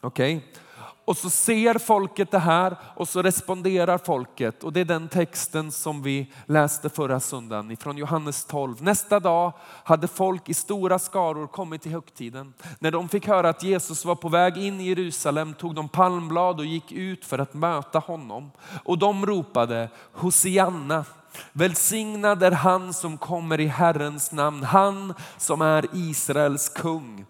Okej? 0.00 0.36
Okay? 0.36 0.63
Och 1.04 1.16
så 1.16 1.30
ser 1.30 1.78
folket 1.78 2.30
det 2.30 2.38
här 2.38 2.76
och 2.96 3.08
så 3.08 3.22
responderar 3.22 3.98
folket. 3.98 4.64
Och 4.64 4.72
det 4.72 4.80
är 4.80 4.84
den 4.84 5.08
texten 5.08 5.72
som 5.72 6.02
vi 6.02 6.32
läste 6.46 6.88
förra 6.88 7.20
söndagen 7.20 7.76
från 7.76 7.96
Johannes 7.96 8.44
12. 8.44 8.82
Nästa 8.82 9.20
dag 9.20 9.52
hade 9.84 10.08
folk 10.08 10.48
i 10.48 10.54
stora 10.54 10.98
skaror 10.98 11.46
kommit 11.46 11.82
till 11.82 11.92
högtiden. 11.92 12.52
När 12.78 12.90
de 12.90 13.08
fick 13.08 13.26
höra 13.26 13.48
att 13.48 13.62
Jesus 13.62 14.04
var 14.04 14.14
på 14.14 14.28
väg 14.28 14.56
in 14.56 14.80
i 14.80 14.88
Jerusalem 14.88 15.54
tog 15.54 15.74
de 15.74 15.88
palmblad 15.88 16.60
och 16.60 16.66
gick 16.66 16.92
ut 16.92 17.24
för 17.24 17.38
att 17.38 17.54
möta 17.54 17.98
honom. 17.98 18.50
Och 18.84 18.98
de 18.98 19.26
ropade 19.26 19.88
Hosianna. 20.12 21.04
Välsignad 21.52 22.42
är 22.42 22.50
han 22.50 22.94
som 22.94 23.18
kommer 23.18 23.60
i 23.60 23.66
Herrens 23.66 24.32
namn, 24.32 24.62
han 24.62 25.14
som 25.36 25.62
är 25.62 25.86
Israels 25.92 26.68
kung. 26.68 27.26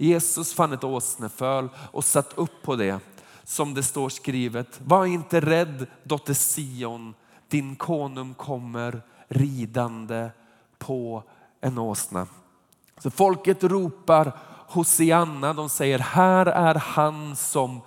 Jesus 0.00 0.54
fann 0.54 0.72
ett 0.72 0.84
åsneföl 0.84 1.68
och 1.76 2.04
satt 2.04 2.38
upp 2.38 2.62
på 2.62 2.76
det 2.76 3.00
som 3.44 3.74
det 3.74 3.82
står 3.82 4.08
skrivet. 4.08 4.80
Var 4.84 5.06
inte 5.06 5.40
rädd 5.40 5.86
dotter 6.02 6.34
Sion, 6.34 7.14
din 7.48 7.76
konung 7.76 8.34
kommer 8.34 9.02
ridande 9.28 10.30
på 10.78 11.22
en 11.60 11.78
åsna. 11.78 12.26
Så 12.98 13.10
folket 13.10 13.64
ropar 13.64 14.32
Hosianna, 14.68 15.52
de 15.52 15.68
säger 15.68 15.98
här 15.98 16.46
är 16.46 16.74
han 16.74 17.36
som, 17.36 17.80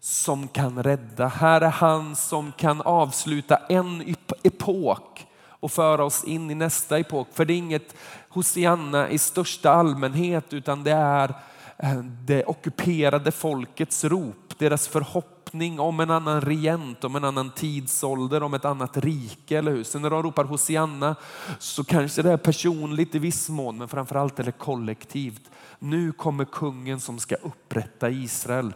som 0.00 0.48
kan 0.48 0.82
rädda. 0.82 1.26
Här 1.26 1.60
är 1.60 1.70
han 1.70 2.16
som 2.16 2.52
kan 2.52 2.80
avsluta 2.80 3.56
en 3.56 4.14
epok 4.42 5.26
och 5.48 5.72
föra 5.72 6.04
oss 6.04 6.24
in 6.24 6.50
i 6.50 6.54
nästa 6.54 6.98
epok. 6.98 7.28
För 7.32 7.44
det 7.44 7.52
är 7.52 7.58
inget 7.58 7.94
Hosianna 8.28 9.08
i 9.08 9.18
största 9.18 9.70
allmänhet 9.70 10.52
utan 10.52 10.84
det 10.84 10.92
är 10.92 11.34
Eh, 11.76 11.98
det 12.24 12.44
ockuperade 12.44 13.32
folkets 13.32 14.04
rop, 14.04 14.58
deras 14.58 14.88
förhoppning 14.88 15.80
om 15.80 16.00
en 16.00 16.10
annan 16.10 16.40
regent, 16.40 17.04
om 17.04 17.16
en 17.16 17.24
annan 17.24 17.50
tidsålder, 17.50 18.42
om 18.42 18.54
ett 18.54 18.64
annat 18.64 18.96
rike. 18.96 19.58
Eller 19.58 19.72
hur? 19.72 19.84
Så 19.84 19.98
när 19.98 20.10
de 20.10 20.22
ropar 20.22 20.44
Hosianna 20.44 21.16
så 21.58 21.84
kanske 21.84 22.22
det 22.22 22.32
är 22.32 22.36
personligt 22.36 23.14
i 23.14 23.18
viss 23.18 23.48
mån, 23.48 23.78
men 23.78 23.88
framförallt 23.88 24.38
är 24.38 24.44
det 24.44 24.52
kollektivt. 24.52 25.50
Nu 25.78 26.12
kommer 26.12 26.44
kungen 26.44 27.00
som 27.00 27.18
ska 27.18 27.34
upprätta 27.34 28.10
Israel. 28.10 28.72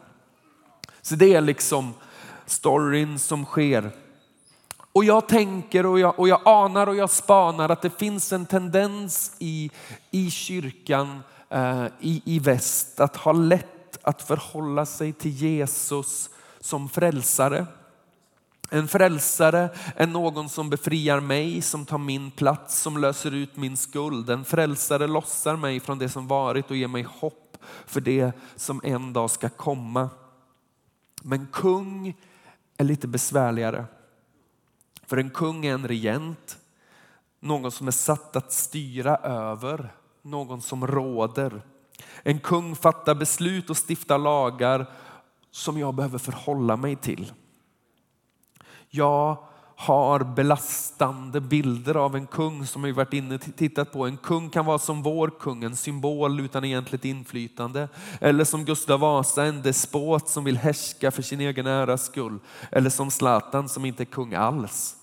Så 1.03 1.15
det 1.15 1.35
är 1.35 1.41
liksom 1.41 1.95
storyn 2.47 3.19
som 3.19 3.45
sker. 3.45 3.91
Och 4.93 5.05
jag 5.05 5.29
tänker 5.29 5.87
och 5.87 6.01
jag, 6.01 6.19
och 6.19 6.29
jag 6.29 6.41
anar 6.45 6.87
och 6.87 6.97
jag 6.97 7.11
spanar 7.11 7.69
att 7.69 7.83
det 7.83 7.99
finns 7.99 8.33
en 8.33 8.47
tendens 8.47 9.37
i, 9.39 9.71
i 10.11 10.31
kyrkan 10.31 11.23
Eh, 11.38 11.38
Eh, 11.51 11.87
i, 12.01 12.23
i 12.25 12.39
väst 12.39 13.01
att 13.01 13.17
ha 13.17 13.33
lätt 13.33 13.99
att 14.03 14.23
förhålla 14.23 14.87
sig 14.87 15.13
till 15.13 15.31
Jesus 15.31 16.31
som 16.61 16.89
frälsare. 16.89 17.67
En 18.71 18.89
frälsare 18.89 19.71
är 19.97 20.07
någon 20.07 20.49
som 20.49 20.71
befriar 20.71 21.21
mig, 21.21 21.63
som 21.63 21.87
tar 21.87 21.99
min 21.99 22.31
plats, 22.31 22.81
som 22.81 22.99
löser 22.99 23.35
ut 23.35 23.57
min 23.57 23.77
skuld. 23.77 24.31
En 24.31 24.45
frälsare 24.45 25.07
lossar 25.07 25.57
mig 25.57 25.81
från 25.81 25.99
det 25.99 26.09
som 26.09 26.29
varit 26.29 26.71
och 26.71 26.77
ger 26.77 26.89
mig 26.89 27.03
hopp 27.03 27.57
för 27.87 28.01
det 28.01 28.33
som 28.57 28.81
en 28.85 29.13
dag 29.13 29.31
ska 29.31 29.49
komma. 29.49 30.09
Men 31.23 31.47
kung 31.47 32.17
är 32.77 32.85
lite 32.85 33.09
besvärligare. 33.09 33.85
För 35.07 35.17
en 35.17 35.31
kung 35.31 35.67
är 35.67 35.75
en 35.75 35.89
regent, 35.89 36.59
någon 37.41 37.73
som 37.73 37.87
är 37.87 37.93
satt 37.93 38.37
att 38.37 38.53
styra 38.53 39.17
över 39.17 39.93
någon 40.31 40.63
som 40.63 40.87
råder. 40.87 41.63
En 42.23 42.41
kung 42.41 42.77
fattar 42.77 43.15
beslut 43.15 43.71
och 43.71 43.77
stiftar 43.89 44.19
lagar 44.19 44.87
som 45.51 45.79
jag 45.79 45.95
behöver 45.95 46.19
förhålla 46.19 46.77
mig 46.77 46.97
till. 46.97 47.33
Jag 48.91 49.39
har 49.81 50.25
belastande 50.25 51.41
bilder 51.41 51.95
av 51.95 52.17
en 52.17 52.27
kung 52.27 52.67
som 52.67 52.83
vi 52.83 52.93
varit 52.93 53.13
inne 53.13 53.35
och 53.35 53.41
tittat 53.57 53.93
på. 53.93 54.07
En 54.07 54.17
kung 54.17 54.51
kan 54.51 54.65
vara 54.65 54.79
som 54.79 55.03
vår 55.03 55.31
kung, 55.41 55.65
en 55.65 55.77
symbol 55.77 56.41
utan 56.41 56.65
egentligt 56.65 57.05
inflytande. 57.05 57.89
Eller 58.21 58.45
som 58.45 58.65
Gustav 58.65 59.01
Vasa, 59.01 59.45
en 59.45 59.63
despot 59.63 60.29
som 60.29 60.45
vill 60.45 60.57
härska 60.57 61.11
för 61.11 61.23
sin 61.23 61.41
egen 61.41 61.67
äras 61.67 62.05
skull. 62.05 62.39
Eller 62.73 62.91
som 62.91 63.11
Zlatan 63.11 63.69
som 63.69 63.85
inte 63.85 64.03
är 64.03 64.05
kung 64.05 64.35
alls. 64.35 64.97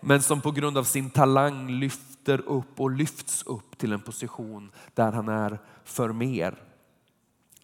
Men 0.00 0.22
som 0.22 0.40
på 0.40 0.50
grund 0.50 0.78
av 0.78 0.84
sin 0.84 1.10
talang 1.10 1.70
lyfter 1.70 2.13
lyfter 2.24 2.48
upp 2.48 2.80
och 2.80 2.90
lyfts 2.90 3.42
upp 3.42 3.78
till 3.78 3.92
en 3.92 4.00
position 4.00 4.70
där 4.94 5.12
han 5.12 5.28
är 5.28 5.58
för 5.84 6.12
mer. 6.12 6.54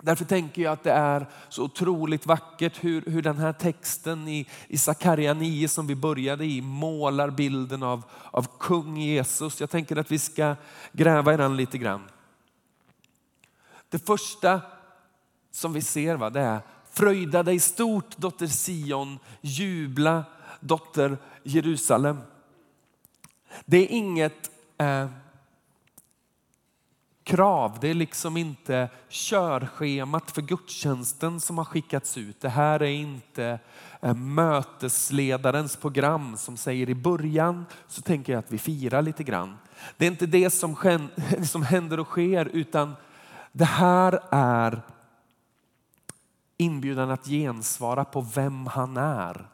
Därför 0.03 0.25
tänker 0.25 0.63
jag 0.63 0.73
att 0.73 0.83
det 0.83 0.93
är 0.93 1.27
så 1.49 1.65
otroligt 1.65 2.27
vackert 2.27 2.85
hur, 2.85 3.03
hur 3.07 3.23
den 3.23 3.39
här 3.39 3.53
texten 3.53 4.29
i, 4.29 4.47
i 4.69 4.79
Sakarja 4.79 5.35
9 5.35 5.69
som 5.69 5.87
vi 5.87 5.95
började 5.95 6.45
i 6.45 6.61
målar 6.61 7.31
bilden 7.31 7.83
av, 7.83 8.03
av 8.31 8.47
kung 8.59 8.97
Jesus. 8.97 9.61
Jag 9.61 9.71
tänker 9.71 9.97
att 9.97 10.13
vi 10.13 10.19
ska 10.19 10.57
gräva 10.93 11.35
i 11.35 11.37
den 11.37 11.57
lite 11.57 11.79
grann. 11.79 12.03
Det 13.89 14.07
första 14.07 14.61
som 15.51 15.73
vi 15.73 15.83
ser 15.83 16.17
va, 16.17 16.31
det 16.31 16.41
är 16.41 16.61
fröjda 16.91 17.43
dig 17.43 17.61
stort 17.61 18.17
dotter 18.17 18.47
Sion, 18.47 19.19
jubla 19.41 20.25
dotter 20.61 21.19
Jerusalem. 21.43 22.19
Det 23.65 23.77
är 23.77 23.97
inget 23.97 24.50
eh, 24.81 25.09
krav. 27.25 27.79
Det 27.81 27.89
är 27.89 27.95
liksom 27.95 28.37
inte 28.37 28.89
körschemat 29.09 30.31
för 30.31 30.43
gudstjänsten 30.43 31.41
som 31.41 31.59
har 31.59 31.65
skickats 31.65 32.19
ut. 32.19 32.41
Det 32.41 32.49
här 32.49 32.83
är 32.83 32.91
inte 32.91 33.59
eh, 34.01 34.15
mötesledarens 34.15 35.77
program 35.77 36.37
som 36.37 36.57
säger 36.57 36.91
i 36.91 36.95
början 36.95 37.67
så 37.89 38.03
tänker 38.03 38.33
jag 38.33 38.39
att 38.39 38.53
vi 38.53 38.59
firar 38.59 39.03
lite 39.03 39.25
grann. 39.25 39.59
Det 39.97 40.07
är 40.07 40.11
inte 40.11 40.27
det 40.27 40.51
som, 40.51 40.77
som 41.45 41.63
händer 41.63 42.01
och 42.01 42.07
sker 42.07 42.47
utan 42.47 42.95
det 43.53 43.65
här 43.65 44.21
är 44.31 44.83
inbjudan 46.57 47.11
att 47.11 47.27
gensvara 47.27 48.05
på 48.05 48.21
vem 48.21 48.67
han 48.67 48.97
är. 48.97 49.49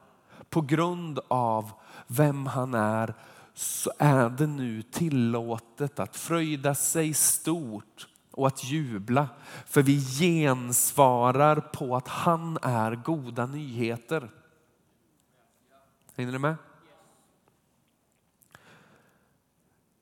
På 0.50 0.60
grund 0.60 1.20
av 1.28 1.70
vem 2.06 2.46
han 2.46 2.74
är 2.74 3.14
så 3.58 3.92
är 3.98 4.30
det 4.30 4.46
nu 4.46 4.82
tillåtet 4.82 5.98
att 5.98 6.16
fröjda 6.16 6.74
sig 6.74 7.14
stort 7.14 8.08
och 8.30 8.46
att 8.46 8.64
jubla. 8.64 9.28
För 9.66 9.82
vi 9.82 10.00
gensvarar 10.00 11.60
på 11.60 11.96
att 11.96 12.08
han 12.08 12.58
är 12.62 12.94
goda 12.94 13.46
nyheter. 13.46 14.30
Hänger 16.16 16.32
ni 16.32 16.38
med? 16.38 16.56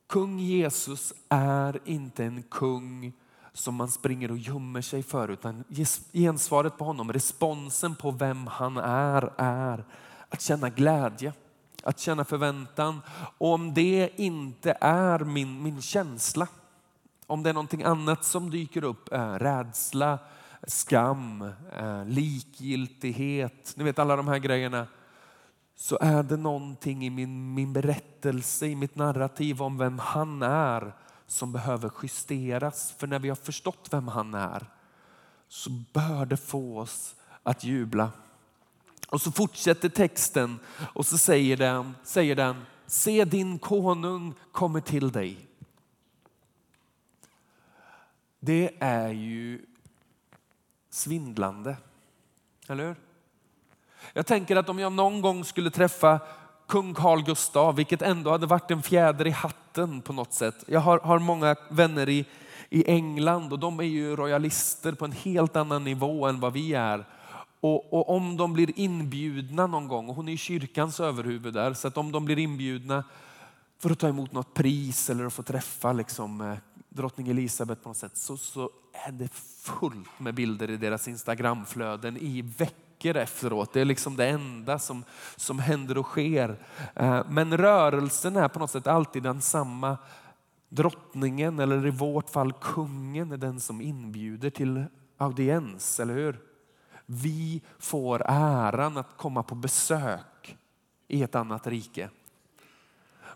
Kung 0.06 0.38
Jesus 0.38 1.14
är 1.28 1.80
inte 1.84 2.24
en 2.24 2.42
kung 2.42 3.12
som 3.52 3.74
man 3.74 3.90
springer 3.90 4.30
och 4.30 4.38
gömmer 4.38 4.82
sig 4.82 5.02
för 5.02 5.28
utan 5.28 5.64
gensvaret 6.12 6.78
på 6.78 6.84
honom, 6.84 7.12
responsen 7.12 7.94
på 7.94 8.10
vem 8.10 8.46
han 8.46 8.76
är, 8.76 9.32
är 9.36 9.84
att 10.28 10.40
känna 10.40 10.70
glädje 10.70 11.32
att 11.84 12.00
känna 12.00 12.24
förväntan. 12.24 13.02
Och 13.38 13.52
om 13.52 13.74
det 13.74 14.10
inte 14.16 14.76
är 14.80 15.18
min, 15.18 15.62
min 15.62 15.82
känsla, 15.82 16.48
om 17.26 17.42
det 17.42 17.50
är 17.50 17.54
någonting 17.54 17.82
annat 17.82 18.24
som 18.24 18.50
dyker 18.50 18.84
upp, 18.84 19.12
äh, 19.12 19.34
rädsla, 19.34 20.18
skam, 20.66 21.52
äh, 21.78 22.04
likgiltighet, 22.04 23.74
ni 23.76 23.84
vet 23.84 23.98
alla 23.98 24.16
de 24.16 24.28
här 24.28 24.38
grejerna. 24.38 24.86
Så 25.76 25.98
är 26.00 26.22
det 26.22 26.36
någonting 26.36 27.06
i 27.06 27.10
min, 27.10 27.54
min 27.54 27.72
berättelse, 27.72 28.66
i 28.66 28.76
mitt 28.76 28.96
narrativ 28.96 29.62
om 29.62 29.78
vem 29.78 29.98
han 29.98 30.42
är 30.42 30.92
som 31.26 31.52
behöver 31.52 31.90
justeras. 32.02 32.94
För 32.98 33.06
när 33.06 33.18
vi 33.18 33.28
har 33.28 33.36
förstått 33.36 33.88
vem 33.90 34.08
han 34.08 34.34
är 34.34 34.66
så 35.48 35.70
bör 35.70 36.26
det 36.26 36.36
få 36.36 36.78
oss 36.78 37.14
att 37.42 37.64
jubla. 37.64 38.10
Och 39.08 39.20
så 39.20 39.32
fortsätter 39.32 39.88
texten 39.88 40.58
och 40.94 41.06
så 41.06 41.18
säger 41.18 41.56
den, 41.56 41.94
säger 42.04 42.36
den 42.36 42.64
se 42.86 43.24
din 43.24 43.58
konung 43.58 44.34
kommer 44.52 44.80
till 44.80 45.12
dig. 45.12 45.38
Det 48.40 48.70
är 48.80 49.08
ju 49.08 49.66
svindlande, 50.90 51.76
eller 52.68 52.86
hur? 52.86 52.96
Jag 54.12 54.26
tänker 54.26 54.56
att 54.56 54.68
om 54.68 54.78
jag 54.78 54.92
någon 54.92 55.20
gång 55.20 55.44
skulle 55.44 55.70
träffa 55.70 56.20
kung 56.66 56.94
Carl 56.94 57.22
Gustav, 57.22 57.76
vilket 57.76 58.02
ändå 58.02 58.30
hade 58.30 58.46
varit 58.46 58.70
en 58.70 58.82
fjäder 58.82 59.26
i 59.26 59.30
hatten 59.30 60.00
på 60.00 60.12
något 60.12 60.32
sätt. 60.32 60.64
Jag 60.66 60.80
har, 60.80 60.98
har 60.98 61.18
många 61.18 61.56
vänner 61.68 62.08
i, 62.08 62.26
i 62.70 62.90
England 62.90 63.52
och 63.52 63.58
de 63.58 63.80
är 63.80 63.84
ju 63.84 64.16
royalister 64.16 64.92
på 64.92 65.04
en 65.04 65.12
helt 65.12 65.56
annan 65.56 65.84
nivå 65.84 66.26
än 66.26 66.40
vad 66.40 66.52
vi 66.52 66.74
är. 66.74 67.04
Och, 67.64 67.92
och, 67.92 68.16
om 68.16 68.36
de 68.36 68.52
blir 68.52 68.78
inbjudna 68.78 69.66
någon 69.66 69.88
gång, 69.88 70.08
och 70.08 70.14
hon 70.14 70.28
är 70.28 70.36
kyrkans 70.36 71.00
överhuvud 71.00 71.54
där, 71.54 71.74
så 71.74 71.88
att 71.88 71.96
om 71.96 72.12
de 72.12 72.24
blir 72.24 72.38
inbjudna 72.38 73.04
för 73.78 73.90
att 73.90 73.98
ta 73.98 74.08
emot 74.08 74.32
något 74.32 74.54
pris 74.54 75.10
eller 75.10 75.24
att 75.24 75.32
få 75.32 75.42
träffa 75.42 75.92
liksom, 75.92 76.40
eh, 76.40 76.56
drottning 76.88 77.28
Elisabet 77.28 77.82
på 77.82 77.88
något 77.88 77.96
sätt, 77.96 78.16
så, 78.16 78.36
så 78.36 78.70
är 79.06 79.12
det 79.12 79.28
fullt 79.62 80.08
med 80.18 80.34
bilder 80.34 80.70
i 80.70 80.76
deras 80.76 81.08
Instagramflöden 81.08 82.16
i 82.16 82.42
veckor 82.42 83.16
efteråt. 83.16 83.72
Det 83.72 83.80
är 83.80 83.84
liksom 83.84 84.16
det 84.16 84.28
enda 84.28 84.78
som, 84.78 85.04
som 85.36 85.58
händer 85.58 85.98
och 85.98 86.06
sker. 86.06 86.56
Eh, 86.94 87.22
men 87.28 87.56
rörelsen 87.56 88.36
är 88.36 88.48
på 88.48 88.58
något 88.58 88.70
sätt 88.70 88.86
alltid 88.86 89.22
densamma. 89.22 89.98
Drottningen, 90.68 91.58
eller 91.58 91.86
i 91.86 91.90
vårt 91.90 92.30
fall 92.30 92.52
kungen, 92.52 93.32
är 93.32 93.36
den 93.36 93.60
som 93.60 93.80
inbjuder 93.80 94.50
till 94.50 94.84
audiens, 95.18 96.00
eller 96.00 96.14
hur? 96.14 96.53
Vi 97.06 97.62
får 97.78 98.22
äran 98.26 98.96
att 98.96 99.16
komma 99.16 99.42
på 99.42 99.54
besök 99.54 100.56
i 101.08 101.22
ett 101.22 101.34
annat 101.34 101.66
rike. 101.66 102.10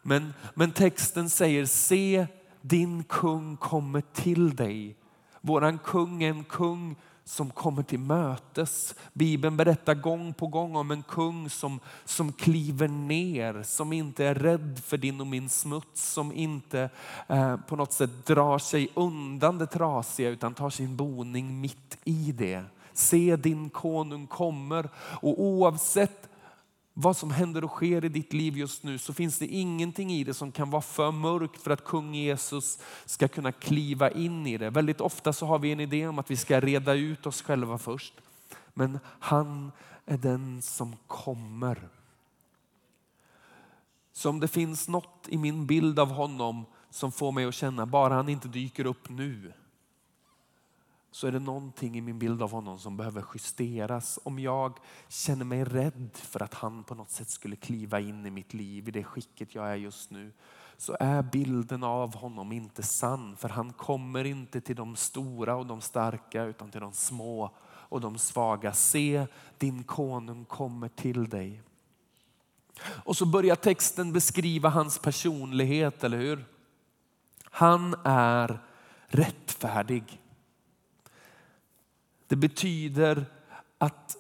Men, 0.02 0.34
men 0.54 0.72
texten 0.72 1.30
säger, 1.30 1.66
se 1.66 2.26
din 2.60 3.04
kung 3.04 3.56
kommer 3.56 4.00
till 4.00 4.56
dig. 4.56 4.96
Våran 5.40 5.78
kung 5.78 6.22
är 6.22 6.30
en 6.30 6.44
kung 6.44 6.96
som 7.28 7.50
kommer 7.50 7.82
till 7.82 7.98
mötes. 7.98 8.94
Bibeln 9.12 9.56
berättar 9.56 9.94
gång 9.94 10.34
på 10.34 10.46
gång 10.46 10.76
om 10.76 10.90
en 10.90 11.02
kung 11.02 11.50
som, 11.50 11.80
som 12.04 12.32
kliver 12.32 12.88
ner, 12.88 13.62
som 13.62 13.92
inte 13.92 14.24
är 14.24 14.34
rädd 14.34 14.80
för 14.84 14.96
din 14.96 15.20
och 15.20 15.26
min 15.26 15.48
smuts, 15.48 16.12
som 16.12 16.32
inte 16.32 16.90
eh, 17.26 17.56
på 17.56 17.76
något 17.76 17.92
sätt 17.92 18.26
drar 18.26 18.58
sig 18.58 18.88
undan 18.94 19.58
det 19.58 19.66
trasiga 19.66 20.28
utan 20.28 20.54
tar 20.54 20.70
sin 20.70 20.96
boning 20.96 21.60
mitt 21.60 21.98
i 22.04 22.32
det. 22.32 22.64
Se 22.98 23.36
din 23.36 23.70
konung 23.70 24.26
kommer. 24.26 24.88
Och 24.96 25.42
oavsett 25.42 26.28
vad 26.94 27.16
som 27.16 27.30
händer 27.30 27.64
och 27.64 27.70
sker 27.70 28.04
i 28.04 28.08
ditt 28.08 28.32
liv 28.32 28.56
just 28.56 28.82
nu 28.82 28.98
så 28.98 29.12
finns 29.12 29.38
det 29.38 29.46
ingenting 29.46 30.12
i 30.12 30.24
det 30.24 30.34
som 30.34 30.52
kan 30.52 30.70
vara 30.70 30.82
för 30.82 31.10
mörkt 31.10 31.62
för 31.62 31.70
att 31.70 31.84
kung 31.84 32.14
Jesus 32.14 32.78
ska 33.04 33.28
kunna 33.28 33.52
kliva 33.52 34.10
in 34.10 34.46
i 34.46 34.58
det. 34.58 34.70
Väldigt 34.70 35.00
ofta 35.00 35.32
så 35.32 35.46
har 35.46 35.58
vi 35.58 35.72
en 35.72 35.80
idé 35.80 36.06
om 36.08 36.18
att 36.18 36.30
vi 36.30 36.36
ska 36.36 36.60
reda 36.60 36.94
ut 36.94 37.26
oss 37.26 37.42
själva 37.42 37.78
först. 37.78 38.14
Men 38.74 38.98
han 39.04 39.72
är 40.06 40.18
den 40.18 40.62
som 40.62 40.96
kommer. 41.06 41.88
Så 44.12 44.30
om 44.30 44.40
det 44.40 44.48
finns 44.48 44.88
något 44.88 45.26
i 45.28 45.38
min 45.38 45.66
bild 45.66 45.98
av 45.98 46.08
honom 46.08 46.64
som 46.90 47.12
får 47.12 47.32
mig 47.32 47.44
att 47.44 47.54
känna, 47.54 47.86
bara 47.86 48.14
han 48.14 48.28
inte 48.28 48.48
dyker 48.48 48.86
upp 48.86 49.08
nu, 49.08 49.52
så 51.10 51.26
är 51.26 51.32
det 51.32 51.38
någonting 51.38 51.96
i 51.96 52.00
min 52.00 52.18
bild 52.18 52.42
av 52.42 52.50
honom 52.50 52.78
som 52.78 52.96
behöver 52.96 53.24
justeras. 53.34 54.18
Om 54.24 54.38
jag 54.38 54.78
känner 55.08 55.44
mig 55.44 55.64
rädd 55.64 56.10
för 56.14 56.42
att 56.42 56.54
han 56.54 56.84
på 56.84 56.94
något 56.94 57.10
sätt 57.10 57.30
skulle 57.30 57.56
kliva 57.56 58.00
in 58.00 58.26
i 58.26 58.30
mitt 58.30 58.54
liv 58.54 58.88
i 58.88 58.90
det 58.90 59.04
skicket 59.04 59.54
jag 59.54 59.70
är 59.70 59.74
just 59.74 60.10
nu 60.10 60.32
så 60.76 60.96
är 61.00 61.22
bilden 61.22 61.82
av 61.82 62.16
honom 62.16 62.52
inte 62.52 62.82
sann. 62.82 63.36
För 63.36 63.48
han 63.48 63.72
kommer 63.72 64.24
inte 64.24 64.60
till 64.60 64.76
de 64.76 64.96
stora 64.96 65.56
och 65.56 65.66
de 65.66 65.80
starka 65.80 66.44
utan 66.44 66.70
till 66.70 66.80
de 66.80 66.92
små 66.92 67.50
och 67.64 68.00
de 68.00 68.18
svaga. 68.18 68.72
Se, 68.72 69.26
din 69.58 69.84
konung 69.84 70.44
kommer 70.44 70.88
till 70.88 71.28
dig. 71.28 71.62
Och 72.84 73.16
så 73.16 73.26
börjar 73.26 73.56
texten 73.56 74.12
beskriva 74.12 74.68
hans 74.68 74.98
personlighet, 74.98 76.04
eller 76.04 76.18
hur? 76.18 76.44
Han 77.44 77.94
är 78.04 78.58
rättfärdig. 79.06 80.20
Det 82.28 82.36
betyder 82.36 83.26
att 83.78 84.16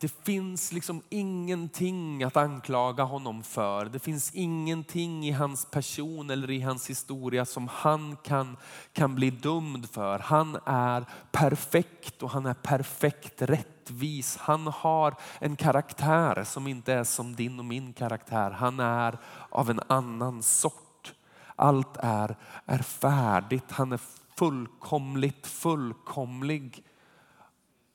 det 0.00 0.08
finns 0.24 0.72
liksom 0.72 1.02
ingenting 1.08 2.22
att 2.22 2.36
anklaga 2.36 3.04
honom 3.04 3.42
för. 3.42 3.84
Det 3.84 3.98
finns 3.98 4.30
ingenting 4.34 5.28
i 5.28 5.30
hans 5.30 5.64
person 5.64 6.30
eller 6.30 6.50
i 6.50 6.60
hans 6.60 6.90
historia 6.90 7.44
som 7.44 7.68
han 7.68 8.16
kan, 8.16 8.56
kan 8.92 9.14
bli 9.14 9.30
dömd 9.30 9.90
för. 9.90 10.18
Han 10.18 10.58
är 10.66 11.04
perfekt 11.32 12.22
och 12.22 12.30
han 12.30 12.46
är 12.46 12.54
perfekt 12.54 13.42
rättvis. 13.42 14.36
Han 14.36 14.66
har 14.66 15.14
en 15.38 15.56
karaktär 15.56 16.44
som 16.44 16.66
inte 16.66 16.92
är 16.92 17.04
som 17.04 17.36
din 17.36 17.58
och 17.58 17.64
min 17.64 17.92
karaktär. 17.92 18.50
Han 18.50 18.80
är 18.80 19.18
av 19.48 19.70
en 19.70 19.80
annan 19.86 20.42
sort. 20.42 21.14
Allt 21.56 21.96
är, 21.96 22.36
är 22.66 22.78
färdigt. 22.78 23.70
Han 23.70 23.92
är 23.92 24.00
fullkomligt 24.40 25.46
fullkomlig 25.46 26.84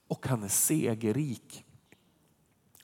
och 0.07 0.27
han 0.27 0.43
är 0.43 0.47
segerrik. 0.47 1.65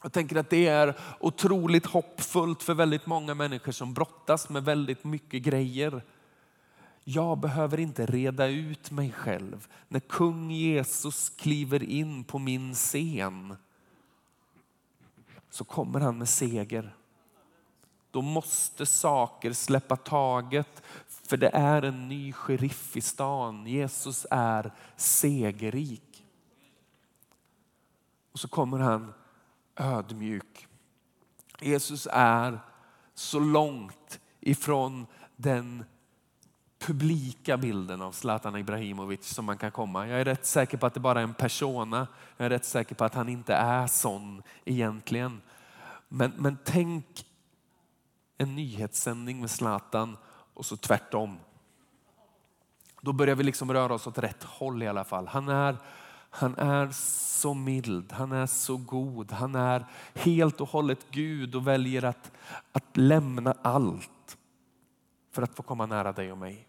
Jag 0.03 0.13
tänker 0.13 0.35
att 0.35 0.49
det 0.49 0.67
är 0.67 0.99
otroligt 1.19 1.85
hoppfullt 1.85 2.63
för 2.63 2.73
väldigt 2.73 3.05
många 3.05 3.33
människor 3.33 3.71
som 3.71 3.93
brottas 3.93 4.49
med 4.49 4.65
väldigt 4.65 5.03
mycket 5.03 5.43
grejer. 5.43 6.03
Jag 7.03 7.37
behöver 7.37 7.79
inte 7.79 8.05
reda 8.05 8.47
ut 8.47 8.91
mig 8.91 9.11
själv. 9.11 9.67
När 9.87 9.99
kung 9.99 10.51
Jesus 10.51 11.29
kliver 11.29 11.83
in 11.83 12.23
på 12.23 12.39
min 12.39 12.73
scen 12.73 13.55
så 15.49 15.63
kommer 15.63 15.99
han 15.99 16.17
med 16.17 16.29
seger. 16.29 16.95
Då 18.11 18.21
måste 18.21 18.85
saker 18.85 19.53
släppa 19.53 19.95
taget 19.95 20.83
för 21.31 21.37
det 21.37 21.49
är 21.53 21.81
en 21.81 22.07
ny 22.07 22.33
sheriff 22.33 22.97
i 22.97 23.01
stan. 23.01 23.67
Jesus 23.67 24.25
är 24.31 24.71
segerrik. 24.95 26.25
Och 28.31 28.39
så 28.39 28.47
kommer 28.47 28.79
han 28.79 29.13
ödmjuk. 29.75 30.67
Jesus 31.59 32.07
är 32.11 32.59
så 33.13 33.39
långt 33.39 34.19
ifrån 34.39 35.05
den 35.35 35.85
publika 36.79 37.57
bilden 37.57 38.01
av 38.01 38.11
Zlatan 38.11 38.55
Ibrahimovic 38.55 39.25
som 39.25 39.45
man 39.45 39.57
kan 39.57 39.71
komma. 39.71 40.07
Jag 40.07 40.21
är 40.21 40.25
rätt 40.25 40.45
säker 40.45 40.77
på 40.77 40.85
att 40.85 40.93
det 40.93 40.99
bara 40.99 41.19
är 41.19 41.23
en 41.23 41.33
persona. 41.33 42.07
Jag 42.37 42.45
är 42.45 42.49
rätt 42.49 42.65
säker 42.65 42.95
på 42.95 43.05
att 43.05 43.15
han 43.15 43.29
inte 43.29 43.53
är 43.53 43.87
sån 43.87 44.43
egentligen. 44.65 45.41
Men, 46.07 46.31
men 46.37 46.57
tänk 46.63 47.25
en 48.37 48.55
nyhetssändning 48.55 49.39
med 49.39 49.51
Zlatan 49.51 50.17
och 50.61 50.65
så 50.65 50.77
tvärtom. 50.77 51.39
Då 53.01 53.13
börjar 53.13 53.35
vi 53.35 53.43
liksom 53.43 53.73
röra 53.73 53.93
oss 53.93 54.07
åt 54.07 54.17
rätt 54.17 54.43
håll 54.43 54.83
i 54.83 54.87
alla 54.87 55.03
fall. 55.03 55.27
Han 55.27 55.49
är, 55.49 55.77
han 56.29 56.55
är 56.57 56.89
så 56.91 57.53
mild, 57.53 58.11
han 58.11 58.31
är 58.31 58.45
så 58.45 58.77
god, 58.77 59.31
han 59.31 59.55
är 59.55 59.85
helt 60.13 60.61
och 60.61 60.69
hållet 60.69 61.05
Gud 61.11 61.55
och 61.55 61.67
väljer 61.67 62.03
att, 62.03 62.31
att 62.71 62.97
lämna 62.97 63.55
allt 63.61 64.37
för 65.31 65.41
att 65.41 65.55
få 65.55 65.63
komma 65.63 65.85
nära 65.85 66.11
dig 66.11 66.31
och 66.31 66.37
mig. 66.37 66.67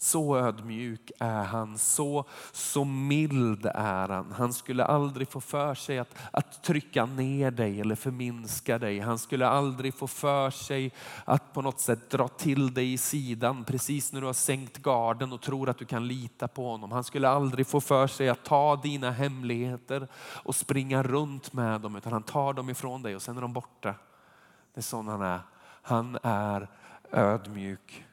Så 0.00 0.36
ödmjuk 0.36 1.10
är 1.18 1.44
han, 1.44 1.78
så, 1.78 2.24
så 2.52 2.84
mild 2.84 3.66
är 3.66 4.08
han. 4.08 4.32
Han 4.32 4.52
skulle 4.52 4.84
aldrig 4.84 5.28
få 5.28 5.40
för 5.40 5.74
sig 5.74 5.98
att, 5.98 6.14
att 6.30 6.62
trycka 6.62 7.06
ner 7.06 7.50
dig 7.50 7.80
eller 7.80 7.94
förminska 7.94 8.78
dig. 8.78 8.98
Han 8.98 9.18
skulle 9.18 9.48
aldrig 9.48 9.94
få 9.94 10.06
för 10.06 10.50
sig 10.50 10.92
att 11.24 11.52
på 11.52 11.62
något 11.62 11.80
sätt 11.80 12.10
dra 12.10 12.28
till 12.28 12.74
dig 12.74 12.92
i 12.92 12.98
sidan 12.98 13.64
precis 13.64 14.12
när 14.12 14.20
du 14.20 14.26
har 14.26 14.32
sänkt 14.32 14.82
garden 14.82 15.32
och 15.32 15.40
tror 15.40 15.68
att 15.68 15.78
du 15.78 15.84
kan 15.84 16.08
lita 16.08 16.48
på 16.48 16.70
honom. 16.70 16.92
Han 16.92 17.04
skulle 17.04 17.28
aldrig 17.28 17.66
få 17.66 17.80
för 17.80 18.06
sig 18.06 18.28
att 18.28 18.44
ta 18.44 18.76
dina 18.76 19.10
hemligheter 19.10 20.08
och 20.16 20.54
springa 20.54 21.02
runt 21.02 21.52
med 21.52 21.80
dem 21.80 21.96
utan 21.96 22.12
han 22.12 22.22
tar 22.22 22.52
dem 22.52 22.70
ifrån 22.70 23.02
dig 23.02 23.16
och 23.16 23.22
sen 23.22 23.36
är 23.36 23.40
de 23.40 23.52
borta. 23.52 23.94
Det 24.74 24.80
är 24.80 24.82
sån 24.82 25.08
han 25.08 25.22
är. 25.22 25.40
Han 25.82 26.18
är 26.22 26.68
ödmjuk. 27.12 28.07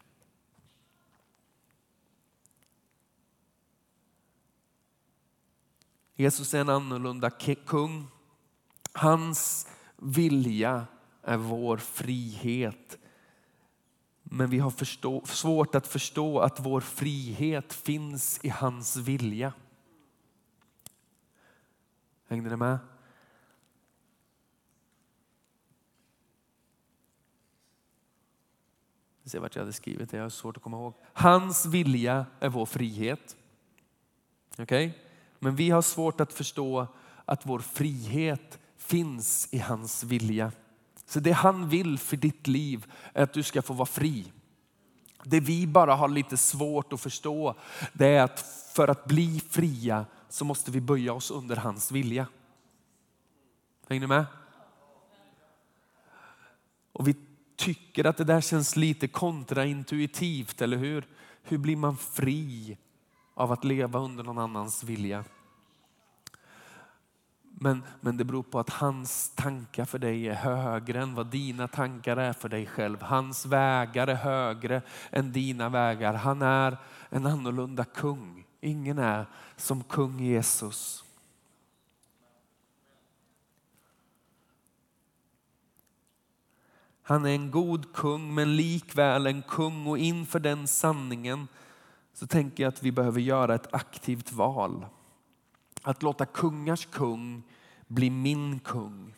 Jesus 6.15 6.53
är 6.53 6.59
en 6.59 6.69
annorlunda 6.69 7.29
kung. 7.65 8.07
Hans 8.93 9.67
vilja 9.97 10.87
är 11.21 11.37
vår 11.37 11.77
frihet. 11.77 12.97
Men 14.23 14.49
vi 14.49 14.59
har 14.59 14.71
förstå, 14.71 15.25
svårt 15.25 15.75
att 15.75 15.87
förstå 15.87 16.39
att 16.39 16.59
vår 16.59 16.81
frihet 16.81 17.73
finns 17.73 18.39
i 18.43 18.49
hans 18.49 18.95
vilja. 18.95 19.53
Hängde 22.27 22.49
ni 22.49 22.55
med? 22.55 22.77
Jag 29.23 29.31
ser 29.31 29.39
vart 29.39 29.55
jag 29.55 29.61
hade 29.61 29.73
skrivit 29.73 30.09
det, 30.09 30.17
jag 30.17 30.23
har 30.23 30.29
svårt 30.29 30.57
att 30.57 30.63
komma 30.63 30.77
ihåg. 30.77 30.93
Hans 31.13 31.65
vilja 31.65 32.25
är 32.39 32.49
vår 32.49 32.65
frihet. 32.65 33.37
Okej? 34.57 34.87
Okay? 34.87 35.04
Men 35.45 35.55
vi 35.55 35.69
har 35.69 35.81
svårt 35.81 36.21
att 36.21 36.33
förstå 36.33 36.87
att 37.25 37.45
vår 37.45 37.59
frihet 37.59 38.59
finns 38.77 39.47
i 39.51 39.57
hans 39.57 40.03
vilja. 40.03 40.51
Så 41.05 41.19
det 41.19 41.31
han 41.31 41.69
vill 41.69 41.99
för 41.99 42.17
ditt 42.17 42.47
liv 42.47 42.85
är 43.13 43.23
att 43.23 43.33
du 43.33 43.43
ska 43.43 43.61
få 43.61 43.73
vara 43.73 43.85
fri. 43.85 44.31
Det 45.23 45.39
vi 45.39 45.67
bara 45.67 45.95
har 45.95 46.07
lite 46.07 46.37
svårt 46.37 46.93
att 46.93 47.01
förstå 47.01 47.55
det 47.93 48.07
är 48.07 48.23
att 48.23 48.39
för 48.73 48.87
att 48.87 49.05
bli 49.05 49.41
fria 49.49 50.05
så 50.29 50.45
måste 50.45 50.71
vi 50.71 50.81
böja 50.81 51.13
oss 51.13 51.31
under 51.31 51.55
hans 51.55 51.91
vilja. 51.91 52.27
Hänger 53.87 54.01
ni 54.01 54.07
med? 54.07 54.25
Och 56.91 57.07
vi 57.07 57.15
tycker 57.55 58.05
att 58.05 58.17
det 58.17 58.23
där 58.23 58.41
känns 58.41 58.75
lite 58.75 59.07
kontraintuitivt, 59.07 60.61
eller 60.61 60.77
hur? 60.77 61.07
Hur 61.43 61.57
blir 61.57 61.75
man 61.75 61.97
fri 61.97 62.77
av 63.33 63.51
att 63.51 63.63
leva 63.63 63.99
under 63.99 64.23
någon 64.23 64.37
annans 64.37 64.83
vilja? 64.83 65.23
Men, 67.65 67.83
men 68.01 68.17
det 68.17 68.23
beror 68.23 68.43
på 68.43 68.59
att 68.59 68.69
hans 68.69 69.29
tankar 69.29 69.85
för 69.85 69.99
dig 69.99 70.29
är 70.29 70.33
högre 70.33 71.01
än 71.01 71.15
vad 71.15 71.27
dina 71.27 71.67
tankar 71.67 72.17
är 72.17 72.33
för 72.33 72.49
dig 72.49 72.65
själv. 72.65 73.01
Hans 73.01 73.45
vägar 73.45 74.07
är 74.07 74.15
högre 74.15 74.81
än 75.11 75.31
dina 75.31 75.69
vägar. 75.69 76.13
Han 76.13 76.41
är 76.41 76.77
en 77.09 77.25
annorlunda 77.25 77.85
kung. 77.85 78.45
Ingen 78.61 78.99
är 78.99 79.25
som 79.55 79.83
kung 79.83 80.19
Jesus. 80.19 81.03
Han 87.01 87.25
är 87.25 87.29
en 87.29 87.51
god 87.51 87.93
kung 87.93 88.33
men 88.33 88.55
likväl 88.55 89.27
en 89.27 89.41
kung 89.41 89.87
och 89.87 89.97
inför 89.97 90.39
den 90.39 90.67
sanningen 90.67 91.47
så 92.13 92.27
tänker 92.27 92.63
jag 92.63 92.69
att 92.69 92.83
vi 92.83 92.91
behöver 92.91 93.21
göra 93.21 93.55
ett 93.55 93.73
aktivt 93.73 94.31
val. 94.31 94.85
Att 95.85 96.03
låta 96.03 96.25
kungars 96.25 96.85
kung 96.85 97.43
bli 97.87 98.09
min 98.09 98.59
kung. 98.59 99.13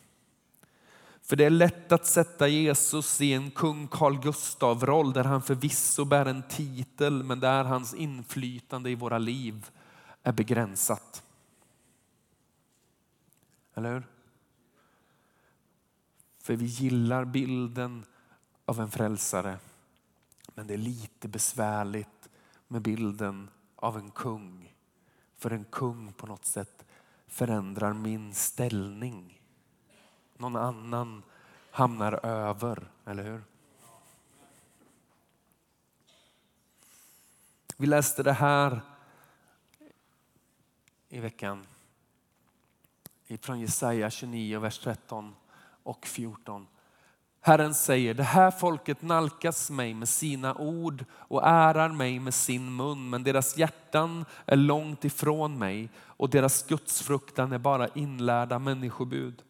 För 1.22 1.36
det 1.36 1.44
är 1.44 1.50
lätt 1.50 1.92
att 1.92 2.06
sätta 2.06 2.48
Jesus 2.48 3.20
i 3.20 3.32
en 3.32 3.50
kung 3.50 3.88
Carl 3.88 4.20
Gustav-roll 4.20 5.12
där 5.12 5.24
han 5.24 5.42
förvisso 5.42 6.04
bär 6.04 6.26
en 6.26 6.42
titel 6.42 7.22
men 7.22 7.40
där 7.40 7.64
hans 7.64 7.94
inflytande 7.94 8.90
i 8.90 8.94
våra 8.94 9.18
liv 9.18 9.70
är 10.22 10.32
begränsat. 10.32 11.22
Eller 13.74 13.94
hur? 13.94 14.06
För 16.42 16.56
vi 16.56 16.64
gillar 16.64 17.24
bilden 17.24 18.04
av 18.64 18.80
en 18.80 18.90
frälsare 18.90 19.58
men 20.54 20.66
det 20.66 20.74
är 20.74 20.78
lite 20.78 21.28
besvärligt 21.28 22.28
med 22.68 22.82
bilden 22.82 23.50
av 23.76 23.96
en 23.96 24.10
kung. 24.10 24.67
För 25.38 25.50
en 25.50 25.64
kung 25.64 26.12
på 26.12 26.26
något 26.26 26.44
sätt 26.44 26.84
förändrar 27.26 27.92
min 27.92 28.34
ställning. 28.34 29.42
Någon 30.36 30.56
annan 30.56 31.22
hamnar 31.70 32.26
över, 32.26 32.90
eller 33.04 33.24
hur? 33.24 33.42
Vi 37.76 37.86
läste 37.86 38.22
det 38.22 38.32
här 38.32 38.80
i 41.08 41.20
veckan 41.20 41.66
från 43.40 43.60
Jesaja 43.60 44.10
29, 44.10 44.58
vers 44.58 44.78
13 44.78 45.34
och 45.82 46.06
14. 46.06 46.66
Herren 47.48 47.74
säger, 47.74 48.14
det 48.14 48.22
här 48.22 48.50
folket 48.50 49.02
nalkas 49.02 49.70
mig 49.70 49.94
med 49.94 50.08
sina 50.08 50.54
ord 50.54 51.04
och 51.12 51.46
ärar 51.46 51.88
mig 51.88 52.18
med 52.18 52.34
sin 52.34 52.76
mun, 52.76 53.10
men 53.10 53.22
deras 53.22 53.56
hjärtan 53.56 54.24
är 54.46 54.56
långt 54.56 55.04
ifrån 55.04 55.58
mig 55.58 55.88
och 55.98 56.30
deras 56.30 56.62
gudsfruktan 56.62 57.52
är 57.52 57.58
bara 57.58 57.88
inlärda 57.94 58.58
människobud. 58.58 59.42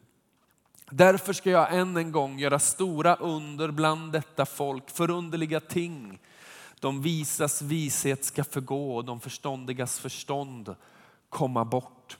Därför 0.90 1.32
ska 1.32 1.50
jag 1.50 1.74
än 1.74 1.96
en 1.96 2.12
gång 2.12 2.38
göra 2.38 2.58
stora 2.58 3.14
under 3.14 3.70
bland 3.70 4.12
detta 4.12 4.46
folk, 4.46 4.90
förunderliga 4.90 5.60
ting. 5.60 6.18
De 6.80 7.02
visas 7.02 7.62
vishet 7.62 8.24
ska 8.24 8.44
förgå 8.44 8.96
och 8.96 9.04
de 9.04 9.20
förståndigas 9.20 9.98
förstånd 9.98 10.74
komma 11.28 11.64
bort. 11.64 12.18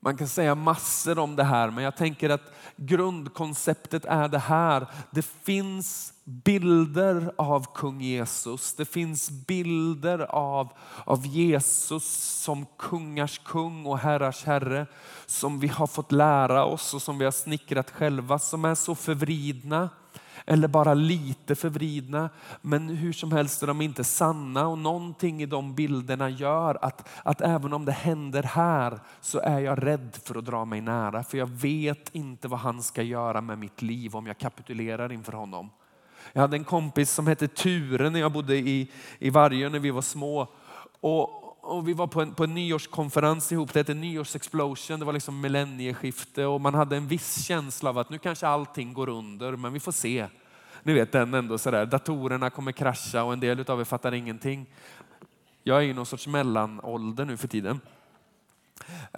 Man 0.00 0.16
kan 0.16 0.28
säga 0.28 0.54
massor 0.54 1.18
om 1.18 1.36
det 1.36 1.44
här, 1.44 1.70
men 1.70 1.84
jag 1.84 1.96
tänker 1.96 2.30
att 2.30 2.52
grundkonceptet 2.76 4.04
är 4.04 4.28
det 4.28 4.38
här. 4.38 4.86
Det 5.10 5.22
finns 5.22 6.12
bilder 6.24 7.32
av 7.36 7.66
kung 7.74 8.00
Jesus. 8.00 8.74
Det 8.74 8.84
finns 8.84 9.30
bilder 9.30 10.18
av, 10.18 10.72
av 11.04 11.26
Jesus 11.26 12.04
som 12.42 12.66
kungars 12.78 13.38
kung 13.38 13.86
och 13.86 13.98
herrars 13.98 14.44
herre. 14.44 14.86
Som 15.26 15.60
vi 15.60 15.68
har 15.68 15.86
fått 15.86 16.12
lära 16.12 16.64
oss 16.64 16.94
och 16.94 17.02
som 17.02 17.18
vi 17.18 17.24
har 17.24 17.32
snickrat 17.32 17.90
själva. 17.90 18.38
Som 18.38 18.64
är 18.64 18.74
så 18.74 18.94
förvridna 18.94 19.90
eller 20.46 20.68
bara 20.68 20.94
lite 20.94 21.54
förvridna. 21.54 22.30
Men 22.62 22.88
hur 22.88 23.12
som 23.12 23.32
helst 23.32 23.62
är 23.62 23.66
de 23.66 23.80
inte 23.80 24.04
sanna 24.04 24.66
och 24.66 24.78
någonting 24.78 25.42
i 25.42 25.46
de 25.46 25.74
bilderna 25.74 26.28
gör 26.30 26.78
att, 26.82 27.08
att 27.22 27.40
även 27.40 27.72
om 27.72 27.84
det 27.84 27.92
händer 27.92 28.42
här 28.42 29.00
så 29.20 29.38
är 29.40 29.58
jag 29.58 29.86
rädd 29.86 30.18
för 30.24 30.38
att 30.38 30.44
dra 30.44 30.64
mig 30.64 30.80
nära. 30.80 31.24
För 31.24 31.38
jag 31.38 31.50
vet 31.50 32.14
inte 32.14 32.48
vad 32.48 32.60
han 32.60 32.82
ska 32.82 33.02
göra 33.02 33.40
med 33.40 33.58
mitt 33.58 33.82
liv 33.82 34.16
om 34.16 34.26
jag 34.26 34.38
kapitulerar 34.38 35.12
inför 35.12 35.32
honom. 35.32 35.70
Jag 36.32 36.40
hade 36.40 36.56
en 36.56 36.64
kompis 36.64 37.10
som 37.10 37.26
hette 37.26 37.48
Ture 37.48 38.10
när 38.10 38.20
jag 38.20 38.32
bodde 38.32 38.56
i, 38.56 38.90
i 39.18 39.30
Vargön 39.30 39.72
när 39.72 39.78
vi 39.78 39.90
var 39.90 40.02
små. 40.02 40.48
Och, 41.00 41.45
och 41.66 41.88
vi 41.88 41.92
var 41.92 42.06
på 42.06 42.22
en, 42.22 42.34
på 42.34 42.44
en 42.44 42.54
nyårskonferens 42.54 43.52
ihop, 43.52 43.72
det 43.72 43.80
hette 43.80 43.94
nyårsexplosion, 43.94 44.98
det 44.98 45.04
var 45.04 45.12
liksom 45.12 45.40
millennieskifte 45.40 46.44
och 46.44 46.60
man 46.60 46.74
hade 46.74 46.96
en 46.96 47.08
viss 47.08 47.44
känsla 47.46 47.90
av 47.90 47.98
att 47.98 48.10
nu 48.10 48.18
kanske 48.18 48.46
allting 48.46 48.92
går 48.92 49.08
under, 49.08 49.56
men 49.56 49.72
vi 49.72 49.80
får 49.80 49.92
se. 49.92 50.26
Ni 50.82 50.92
vet 50.92 51.12
den 51.12 51.34
ändå 51.34 51.58
sådär, 51.58 51.86
datorerna 51.86 52.50
kommer 52.50 52.72
krascha 52.72 53.22
och 53.22 53.32
en 53.32 53.40
del 53.40 53.70
av 53.70 53.80
er 53.80 53.84
fattar 53.84 54.14
ingenting. 54.14 54.66
Jag 55.62 55.78
är 55.78 55.82
i 55.82 55.92
någon 55.92 56.06
sorts 56.06 56.26
mellanålder 56.26 57.24
nu 57.24 57.36
för 57.36 57.48
tiden. 57.48 57.80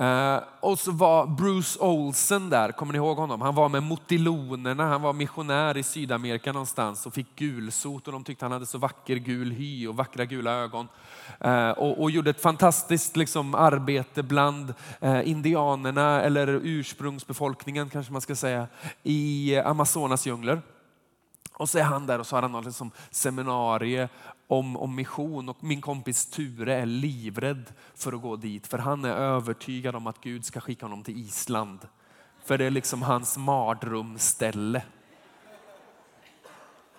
Uh, 0.00 0.38
och 0.60 0.78
så 0.78 0.92
var 0.92 1.26
Bruce 1.26 1.78
Olsen 1.80 2.50
där, 2.50 2.72
kommer 2.72 2.92
ni 2.92 2.96
ihåg 2.96 3.16
honom? 3.16 3.40
Han 3.40 3.54
var 3.54 3.68
med 3.68 3.82
motilonerna, 3.82 4.88
han 4.88 5.02
var 5.02 5.12
missionär 5.12 5.76
i 5.76 5.82
Sydamerika 5.82 6.52
någonstans 6.52 7.06
och 7.06 7.14
fick 7.14 7.36
gulsot 7.36 8.06
och 8.06 8.12
de 8.12 8.24
tyckte 8.24 8.44
han 8.44 8.52
hade 8.52 8.66
så 8.66 8.78
vacker 8.78 9.16
gul 9.16 9.52
hy 9.52 9.86
och 9.86 9.96
vackra 9.96 10.24
gula 10.24 10.52
ögon. 10.52 10.88
Uh, 11.44 11.70
och, 11.70 12.02
och, 12.02 12.10
gjorde 12.10 12.30
ett 12.30 12.42
fantastiskt 12.42 13.16
liksom, 13.16 13.54
arbete 13.54 14.22
bland 14.22 14.74
uh, 15.04 15.28
indianerna 15.28 16.22
eller 16.22 16.60
ursprungsbefolkningen 16.62 17.88
kanske 17.88 18.12
man 18.12 18.20
ska 18.20 18.34
säga 18.36 18.66
i 19.02 19.56
Amazonas 19.56 20.26
djungler. 20.26 20.62
Och 21.58 21.68
så 21.68 21.78
är 21.78 21.82
han 21.82 22.06
där 22.06 22.18
och 22.18 22.26
så 22.26 22.36
har 22.36 22.42
han 22.42 22.52
något 22.52 22.64
liksom 22.64 22.90
seminarie 23.10 24.08
om, 24.46 24.76
om 24.76 24.94
mission 24.94 25.48
och 25.48 25.56
min 25.60 25.80
kompis 25.80 26.26
Ture 26.26 26.74
är 26.74 26.86
livrädd 26.86 27.72
för 27.94 28.12
att 28.12 28.22
gå 28.22 28.36
dit 28.36 28.66
för 28.66 28.78
han 28.78 29.04
är 29.04 29.14
övertygad 29.14 29.96
om 29.96 30.06
att 30.06 30.20
Gud 30.20 30.44
ska 30.44 30.60
skicka 30.60 30.86
honom 30.86 31.02
till 31.02 31.18
Island. 31.18 31.78
För 32.44 32.58
det 32.58 32.64
är 32.64 32.70
liksom 32.70 33.02
hans 33.02 33.38
mardrömsställe. 33.38 34.82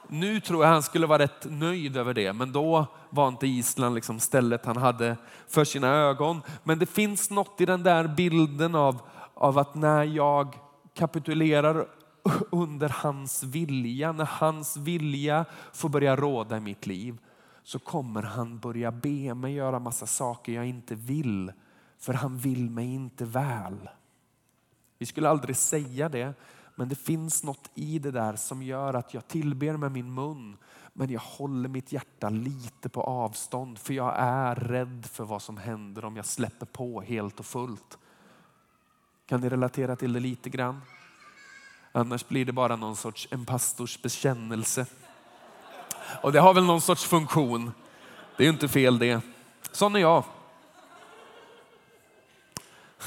Nu 0.08 0.40
tror 0.40 0.64
jag 0.64 0.72
han 0.72 0.84
skulle 0.84 1.08
vara 1.08 1.24
rätt 1.24 1.46
nöjd 1.50 1.98
över 1.98 2.14
det, 2.14 2.34
men 2.34 2.52
då 2.52 2.88
var 3.10 3.28
inte 3.28 3.48
Island 3.48 3.96
liksom 3.96 4.20
stället 4.20 4.66
han 4.66 4.78
hade 4.78 5.18
för 5.48 5.64
sina 5.64 5.88
ögon. 5.88 6.42
Men 6.64 6.80
det 6.80 6.86
finns 6.86 7.30
något 7.30 7.62
i 7.62 7.66
den 7.66 7.84
där 7.84 8.08
bilden 8.08 8.76
av, 8.76 9.02
av 9.34 9.58
att 9.58 9.76
när 9.76 10.04
jag 10.04 10.56
kapitulerar 10.94 11.88
under 12.52 12.90
hans 12.90 13.44
vilja, 13.44 14.12
när 14.12 14.26
hans 14.26 14.78
vilja 14.78 15.46
får 15.74 15.90
börja 15.90 16.16
råda 16.16 16.58
i 16.58 16.60
mitt 16.60 16.88
liv, 16.88 17.18
så 17.64 17.80
kommer 17.80 18.24
han 18.24 18.60
börja 18.60 18.92
be 18.92 19.34
mig 19.34 19.54
göra 19.54 19.80
massa 19.80 20.08
saker 20.08 20.52
jag 20.52 20.66
inte 20.66 20.96
vill, 20.96 21.52
för 21.98 22.14
han 22.14 22.38
vill 22.38 22.70
mig 22.70 22.94
inte 22.94 23.26
väl. 23.26 23.90
Vi 24.98 25.06
skulle 25.06 25.30
aldrig 25.30 25.56
säga 25.56 26.10
det, 26.10 26.34
men 26.76 26.90
det 26.90 26.96
finns 26.96 27.44
något 27.44 27.70
i 27.76 28.00
det 28.00 28.12
där 28.12 28.36
som 28.36 28.64
gör 28.64 28.94
att 28.94 29.14
jag 29.14 29.28
tillber 29.28 29.78
med 29.78 29.92
min 29.92 30.14
mun, 30.14 30.58
men 30.94 31.10
jag 31.10 31.22
håller 31.22 31.70
mitt 31.70 31.92
hjärta 31.92 32.30
lite 32.30 32.90
på 32.90 33.02
avstånd, 33.02 33.80
för 33.80 33.94
jag 33.94 34.14
är 34.18 34.56
rädd 34.56 35.06
för 35.06 35.24
vad 35.24 35.42
som 35.42 35.58
händer 35.58 36.06
om 36.06 36.16
jag 36.16 36.26
släpper 36.26 36.66
på 36.66 37.02
helt 37.02 37.40
och 37.40 37.46
fullt. 37.46 37.98
Kan 39.26 39.42
ni 39.42 39.50
relatera 39.50 39.96
till 39.96 40.14
det 40.14 40.20
lite 40.20 40.50
grann? 40.50 40.82
Annars 41.92 42.28
blir 42.28 42.46
det 42.46 42.52
bara 42.52 42.76
någon 42.76 42.96
sorts 42.96 43.28
en 43.32 43.46
pastors 43.46 44.02
bekännelse. 44.02 44.86
Och 46.22 46.32
det 46.32 46.40
har 46.40 46.54
väl 46.54 46.64
någon 46.64 46.82
sorts 46.82 47.06
funktion. 47.06 47.72
Det 48.38 48.44
är 48.44 48.46
ju 48.46 48.54
inte 48.54 48.68
fel 48.68 49.00
det. 49.00 49.22
Sån 49.72 49.96
är 49.96 50.00
jag. 50.00 50.24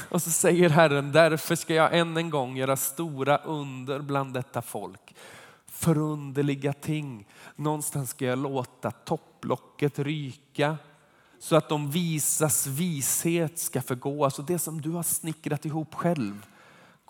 Och 0.09 0.21
så 0.21 0.31
säger 0.31 0.69
Herren, 0.69 1.11
därför 1.11 1.55
ska 1.55 1.73
jag 1.73 1.97
än 1.97 2.17
en 2.17 2.29
gång 2.29 2.57
göra 2.57 2.77
stora 2.77 3.37
under 3.37 3.99
bland 3.99 4.33
detta 4.33 4.61
folk. 4.61 5.15
Förunderliga 5.65 6.73
ting. 6.73 7.27
Någonstans 7.55 8.09
ska 8.09 8.25
jag 8.25 8.39
låta 8.39 8.91
topplocket 8.91 9.99
ryka 9.99 10.77
så 11.39 11.55
att 11.55 11.69
de 11.69 11.91
visas 11.91 12.67
vishet 12.67 13.59
ska 13.59 13.81
förgås. 13.81 14.23
Alltså 14.23 14.41
det 14.41 14.59
som 14.59 14.81
du 14.81 14.89
har 14.89 15.03
snickrat 15.03 15.65
ihop 15.65 15.93
själv 15.93 16.45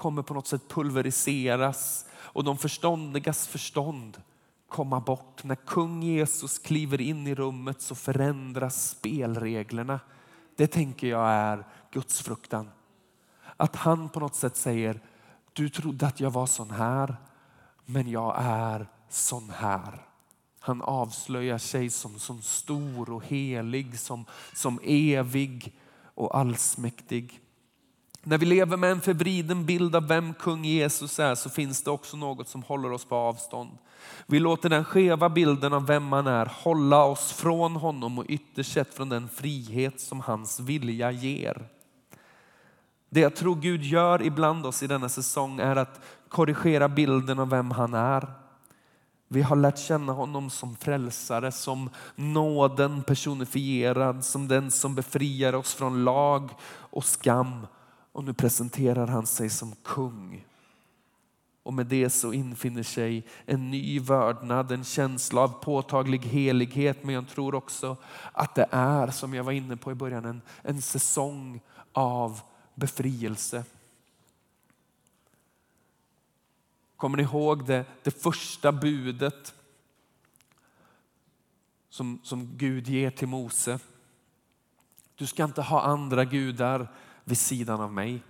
kommer 0.04 0.22
på 0.22 0.34
något 0.34 0.48
sätt 0.48 0.70
pulveriseras 0.70 2.06
och 2.14 2.44
de 2.44 2.58
förståndigas 2.58 3.48
förstånd 3.48 4.22
komma 4.68 5.00
bort. 5.00 5.44
När 5.44 5.56
kung 5.56 6.04
Jesus 6.04 6.60
kliver 6.60 7.02
in 7.02 7.28
i 7.28 7.36
rummet 7.36 7.82
så 7.82 7.96
förändras 7.96 8.90
spelreglerna. 8.90 10.00
Det 10.56 10.68
tänker 10.68 11.08
jag 11.08 11.30
är 11.30 11.68
Guds 11.92 12.22
fruktan. 12.22 12.70
Att 13.58 13.76
han 13.76 14.10
på 14.10 14.20
något 14.20 14.36
sätt 14.36 14.56
säger, 14.56 15.00
du 15.54 15.70
trodde 15.70 16.08
att 16.08 16.20
jag 16.20 16.32
var 16.32 16.46
sån 16.46 16.72
här, 16.72 17.16
men 17.86 18.10
jag 18.10 18.36
är 18.38 18.88
sån 19.10 19.50
här. 19.50 20.08
Han 20.60 20.82
avslöjar 20.82 21.58
sig 21.58 21.90
som, 21.90 22.20
som 22.20 22.42
stor 22.42 23.10
och 23.10 23.26
helig, 23.26 24.00
som, 24.00 24.26
som 24.54 24.80
evig 24.84 25.78
och 26.16 26.38
allsmäktig. 26.38 27.43
När 28.26 28.38
vi 28.38 28.46
lever 28.46 28.78
med 28.78 28.92
en 28.92 29.02
förvriden 29.02 29.66
bild 29.66 29.96
av 29.96 30.08
vem 30.08 30.34
kung 30.34 30.66
Jesus 30.66 31.20
är 31.20 31.36
så 31.36 31.50
finns 31.50 31.84
det 31.84 31.92
också 31.92 32.18
något 32.18 32.48
som 32.48 32.64
håller 32.64 32.92
oss 32.92 33.06
på 33.06 33.16
avstånd. 33.16 33.78
Vi 34.28 34.40
låter 34.40 34.70
den 34.70 34.86
skeva 34.86 35.30
bilden 35.30 35.74
av 35.74 35.88
vem 35.88 36.12
han 36.12 36.28
är 36.28 36.46
hålla 36.46 37.04
oss 37.04 37.34
från 37.34 37.76
honom 37.76 38.20
och 38.20 38.26
ytterst 38.28 38.74
sett 38.74 38.94
från 38.94 39.10
den 39.10 39.30
frihet 39.30 40.00
som 40.00 40.20
hans 40.20 40.60
vilja 40.60 41.12
ger. 41.12 41.68
Det 43.10 43.20
jag 43.20 43.36
tror 43.36 43.56
Gud 43.56 43.84
gör 43.84 44.22
ibland 44.22 44.66
oss 44.66 44.84
i 44.84 44.88
denna 44.88 45.10
säsong 45.10 45.60
är 45.60 45.76
att 45.76 46.02
korrigera 46.30 46.90
bilden 46.90 47.40
av 47.40 47.50
vem 47.50 47.72
han 47.72 47.94
är. 47.94 48.34
Vi 49.28 49.42
har 49.42 49.56
lärt 49.56 49.80
känna 49.80 50.14
honom 50.14 50.50
som 50.50 50.76
frälsare, 50.76 51.52
som 51.52 51.90
nåden 52.16 53.04
personifierad, 53.04 54.26
som 54.26 54.48
den 54.48 54.72
som 54.72 54.96
befriar 54.96 55.56
oss 55.56 55.74
från 55.74 56.04
lag 56.04 56.50
och 56.66 57.06
skam 57.06 57.66
och 58.14 58.24
nu 58.24 58.34
presenterar 58.34 59.08
han 59.08 59.28
sig 59.28 59.50
som 59.50 59.76
kung. 59.84 60.46
Och 61.64 61.74
med 61.74 61.86
det 61.86 62.10
så 62.10 62.34
infinner 62.34 62.84
sig 62.84 63.28
en 63.46 63.72
ny 63.72 64.00
vördnad, 64.00 64.72
en 64.72 64.84
känsla 64.84 65.42
av 65.42 65.48
påtaglig 65.48 66.20
helighet. 66.20 67.04
Men 67.04 67.16
jag 67.16 67.28
tror 67.28 67.56
också 67.56 67.98
att 68.32 68.56
det 68.56 68.68
är, 68.72 69.08
som 69.08 69.34
jag 69.34 69.44
var 69.44 69.52
inne 69.52 69.78
på 69.78 69.92
i 69.92 69.96
början, 69.96 70.26
en, 70.26 70.42
en 70.62 70.82
säsong 70.82 71.62
av 71.94 72.42
befrielse. 72.76 73.64
Kommer 76.98 77.18
ni 77.18 77.24
ihåg 77.24 77.66
det, 77.66 77.86
det 78.04 78.22
första 78.22 78.72
budet 78.72 79.54
som, 81.90 82.20
som 82.24 82.58
Gud 82.58 82.88
ger 82.88 83.10
till 83.10 83.28
Mose? 83.28 83.80
Du 85.16 85.28
ska 85.28 85.44
inte 85.44 85.62
ha 85.62 85.82
andra 85.82 86.26
gudar 86.26 86.88
vid 87.24 87.38
sidan 87.38 87.82
av 87.82 87.94
mig. 87.94 88.24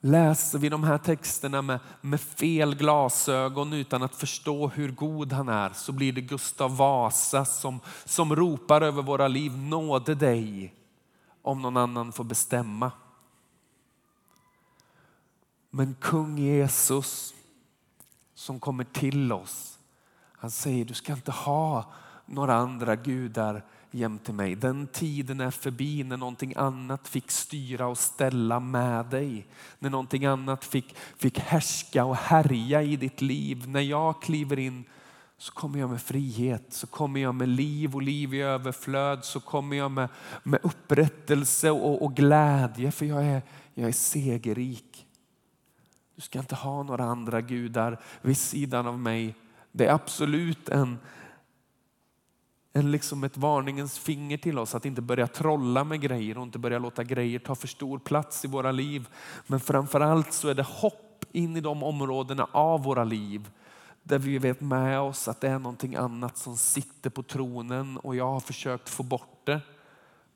Läser 0.00 0.58
vi 0.58 0.68
de 0.68 0.84
här 0.84 0.98
texterna 0.98 1.62
med, 1.62 1.80
med 2.00 2.20
fel 2.20 2.74
glasögon 2.74 3.72
utan 3.72 4.02
att 4.02 4.14
förstå 4.14 4.68
hur 4.68 4.92
god 4.92 5.32
han 5.32 5.48
är 5.48 5.70
så 5.70 5.92
blir 5.92 6.12
det 6.12 6.20
Gustav 6.20 6.76
Vasa 6.76 7.44
som, 7.44 7.80
som 8.04 8.36
ropar 8.36 8.80
över 8.80 9.02
våra 9.02 9.28
liv, 9.28 9.58
nåde 9.58 10.14
dig 10.14 10.74
om 11.42 11.62
någon 11.62 11.76
annan 11.76 12.12
får 12.12 12.24
bestämma. 12.24 12.92
Men 15.70 15.94
kung 16.00 16.38
Jesus 16.38 17.34
som 18.34 18.60
kommer 18.60 18.84
till 18.84 19.32
oss, 19.32 19.78
han 20.32 20.50
säger 20.50 20.84
du 20.84 20.94
ska 20.94 21.12
inte 21.12 21.32
ha 21.32 21.92
några 22.26 22.54
andra 22.54 22.96
gudar 22.96 23.64
jämte 23.94 24.32
mig. 24.32 24.54
Den 24.54 24.86
tiden 24.86 25.40
är 25.40 25.50
förbi 25.50 26.04
när 26.04 26.16
någonting 26.16 26.52
annat 26.56 27.08
fick 27.08 27.30
styra 27.30 27.86
och 27.86 27.98
ställa 27.98 28.60
med 28.60 29.06
dig. 29.06 29.46
När 29.78 29.90
någonting 29.90 30.24
annat 30.24 30.64
fick, 30.64 30.96
fick 31.16 31.38
härska 31.38 32.04
och 32.04 32.16
härja 32.16 32.82
i 32.82 32.96
ditt 32.96 33.22
liv. 33.22 33.68
När 33.68 33.80
jag 33.80 34.22
kliver 34.22 34.58
in 34.58 34.84
så 35.38 35.52
kommer 35.52 35.78
jag 35.78 35.90
med 35.90 36.02
frihet, 36.02 36.64
så 36.68 36.86
kommer 36.86 37.20
jag 37.20 37.34
med 37.34 37.48
liv 37.48 37.94
och 37.94 38.02
liv 38.02 38.34
i 38.34 38.40
överflöd, 38.40 39.24
så 39.24 39.40
kommer 39.40 39.76
jag 39.76 39.90
med, 39.90 40.08
med 40.42 40.60
upprättelse 40.62 41.70
och, 41.70 42.02
och 42.02 42.14
glädje 42.14 42.90
för 42.90 43.06
jag 43.06 43.24
är, 43.24 43.42
jag 43.74 43.88
är 43.88 43.92
segerrik. 43.92 45.06
Du 46.14 46.22
ska 46.22 46.38
inte 46.38 46.54
ha 46.54 46.82
några 46.82 47.04
andra 47.04 47.40
gudar 47.40 48.00
vid 48.22 48.36
sidan 48.36 48.86
av 48.86 48.98
mig. 48.98 49.34
Det 49.72 49.86
är 49.86 49.92
absolut 49.92 50.68
en, 50.68 50.98
en 52.76 52.90
liksom 52.90 53.24
ett 53.24 53.36
varningens 53.36 53.98
finger 53.98 54.36
till 54.36 54.58
oss 54.58 54.74
att 54.74 54.84
inte 54.84 55.02
börja 55.02 55.26
trolla 55.26 55.84
med 55.84 56.00
grejer 56.00 56.38
och 56.38 56.42
inte 56.42 56.58
börja 56.58 56.78
låta 56.78 57.04
grejer 57.04 57.38
ta 57.38 57.54
för 57.54 57.68
stor 57.68 57.98
plats 57.98 58.44
i 58.44 58.48
våra 58.48 58.72
liv. 58.72 59.08
Men 59.46 59.60
framförallt 59.60 60.32
så 60.32 60.48
är 60.48 60.54
det 60.54 60.62
hopp 60.62 61.24
in 61.32 61.56
i 61.56 61.60
de 61.60 61.82
områdena 61.82 62.48
av 62.52 62.82
våra 62.82 63.04
liv 63.04 63.50
där 64.02 64.18
vi 64.18 64.38
vet 64.38 64.60
med 64.60 65.00
oss 65.00 65.28
att 65.28 65.40
det 65.40 65.48
är 65.48 65.58
någonting 65.58 65.94
annat 65.94 66.36
som 66.38 66.56
sitter 66.56 67.10
på 67.10 67.22
tronen 67.22 67.98
och 67.98 68.16
jag 68.16 68.30
har 68.30 68.40
försökt 68.40 68.88
få 68.88 69.02
bort 69.02 69.40
det 69.44 69.60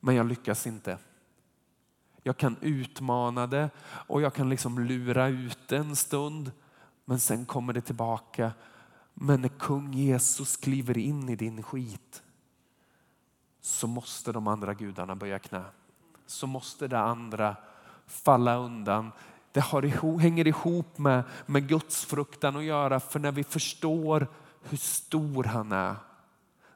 men 0.01 0.15
jag 0.15 0.27
lyckas 0.27 0.67
inte. 0.67 0.99
Jag 2.23 2.37
kan 2.37 2.57
utmana 2.61 3.47
det 3.47 3.71
och 3.85 4.23
jag 4.23 4.35
kan 4.35 4.49
liksom 4.49 4.79
lura 4.79 5.29
ut 5.29 5.69
det 5.69 5.77
en 5.77 5.97
stund 5.97 6.53
men 7.05 7.21
sen 7.21 7.47
kommer 7.47 7.73
det 7.73 7.81
tillbaka. 7.81 8.53
Men 9.15 9.41
när 9.41 9.49
kung 9.49 9.93
Jesus 9.93 10.57
kliver 10.57 10.99
in 10.99 11.29
i 11.29 11.37
din 11.37 11.63
skit 11.63 12.23
så 13.61 13.87
måste 13.87 14.33
de 14.33 14.47
andra 14.47 14.75
gudarna 14.75 15.15
böja 15.15 15.39
knä. 15.39 15.63
Så 16.27 16.47
måste 16.47 16.89
det 16.89 16.99
andra 16.99 17.57
falla 18.07 18.57
undan. 18.57 19.13
Det 19.53 19.61
har, 19.61 20.19
hänger 20.19 20.47
ihop 20.47 20.99
med, 20.99 21.23
med 21.47 21.69
Guds 21.69 22.05
fruktan 22.05 22.57
att 22.57 22.65
göra 22.65 23.01
för 23.01 23.19
när 23.19 23.33
vi 23.33 23.45
förstår 23.45 24.27
hur 24.63 24.79
stor 24.79 25.45
han 25.45 25.73
är, 25.73 25.97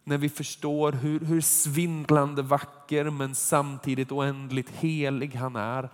När 0.04 0.18
vi 0.18 0.28
förstår 0.28 0.92
hur, 0.92 1.20
hur 1.20 1.40
svindlande 1.40 2.42
vacker 2.42 3.10
men 3.10 3.34
samtidigt 3.34 4.12
oändligt 4.12 4.70
helig 4.70 5.34
han 5.34 5.56
är. 5.56 5.90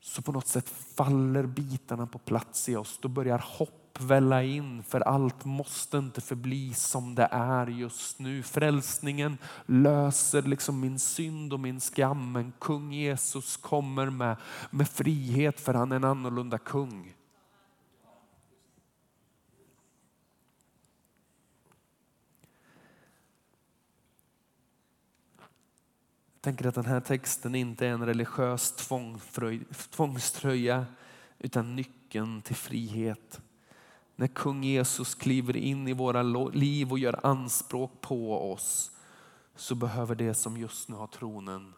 Så 0.00 0.22
på 0.22 0.32
något 0.32 0.46
sätt 0.46 0.68
faller 0.96 1.46
bitarna 1.46 2.06
på 2.06 2.18
plats 2.18 2.68
i 2.68 2.76
oss. 2.76 2.98
Då 3.02 3.08
börjar 3.08 3.44
hopp 3.46 3.79
välla 4.02 4.42
in 4.42 4.82
för 4.82 5.00
allt 5.00 5.44
måste 5.44 5.98
inte 5.98 6.20
förbli 6.20 6.74
som 6.74 7.14
det 7.14 7.28
är 7.30 7.66
just 7.66 8.18
nu. 8.18 8.42
Frälsningen 8.42 9.38
löser 9.66 10.42
liksom 10.42 10.80
min 10.80 10.98
synd 10.98 11.52
och 11.52 11.60
min 11.60 11.80
skam. 11.80 12.32
Men 12.32 12.52
kung 12.58 12.92
Jesus 12.92 13.56
kommer 13.56 14.10
med, 14.10 14.36
med 14.70 14.88
frihet 14.88 15.60
för 15.60 15.74
han 15.74 15.92
är 15.92 15.96
en 15.96 16.04
annorlunda 16.04 16.58
kung. 16.58 17.14
Jag 26.34 26.42
tänker 26.42 26.66
att 26.66 26.74
den 26.74 26.84
här 26.84 27.00
texten 27.00 27.54
inte 27.54 27.86
är 27.86 27.90
en 27.90 28.06
religiös 28.06 28.72
tvångströja 29.90 30.86
utan 31.38 31.76
nyckeln 31.76 32.42
till 32.42 32.56
frihet. 32.56 33.40
När 34.20 34.28
kung 34.28 34.64
Jesus 34.64 35.14
kliver 35.14 35.56
in 35.56 35.88
i 35.88 35.92
våra 35.92 36.22
liv 36.52 36.92
och 36.92 36.98
gör 36.98 37.26
anspråk 37.26 38.00
på 38.00 38.52
oss 38.52 38.90
så 39.54 39.74
behöver 39.74 40.14
det 40.14 40.34
som 40.34 40.56
just 40.56 40.88
nu 40.88 40.96
har 40.96 41.06
tronen 41.06 41.74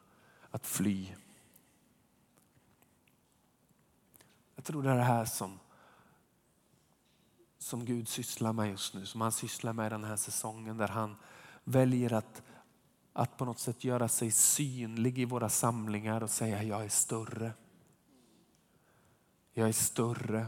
att 0.51 0.67
fly. 0.67 1.09
Jag 4.55 4.65
tror 4.65 4.83
det 4.83 4.91
är 4.91 4.97
det 4.97 5.03
här 5.03 5.25
som, 5.25 5.59
som 7.59 7.85
Gud 7.85 8.09
sysslar 8.09 8.53
med 8.53 8.71
just 8.71 8.95
nu, 8.95 9.07
som 9.07 9.21
han 9.21 9.33
sysslar 9.33 9.73
med 9.73 9.93
den 9.93 10.05
här 10.05 10.17
säsongen 10.17 10.77
där 10.77 10.89
han 10.89 11.17
väljer 11.65 12.13
att, 12.13 12.43
att 13.13 13.37
på 13.37 13.45
något 13.45 13.59
sätt 13.59 13.85
göra 13.85 14.09
sig 14.09 14.31
synlig 14.31 15.19
i 15.19 15.25
våra 15.25 15.49
samlingar 15.49 16.23
och 16.23 16.31
säga 16.31 16.63
jag 16.63 16.85
är 16.85 16.89
större. 16.89 17.53
Jag 19.53 19.69
är 19.69 19.73
större. 19.73 20.47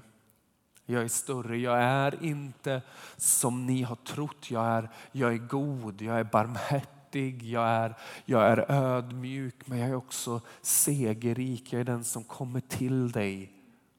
Jag 0.86 1.02
är 1.02 1.08
större. 1.08 1.58
Jag 1.58 1.82
är 1.82 2.24
inte 2.24 2.82
som 3.16 3.66
ni 3.66 3.82
har 3.82 3.96
trott. 3.96 4.50
Jag 4.50 4.66
är, 4.66 4.90
jag 5.12 5.32
är 5.32 5.38
god, 5.38 6.02
jag 6.02 6.18
är 6.18 6.24
barmhärtig, 6.24 7.42
jag 7.42 7.68
är, 7.68 7.96
jag 8.24 8.42
är 8.42 8.70
ödmjuk 8.70 9.66
men 9.66 9.78
jag 9.78 9.88
är 9.88 9.94
också 9.94 10.40
segerrik. 10.62 11.72
Jag 11.72 11.80
är 11.80 11.84
den 11.84 12.04
som 12.04 12.24
kommer 12.24 12.60
till 12.60 13.12
dig 13.12 13.52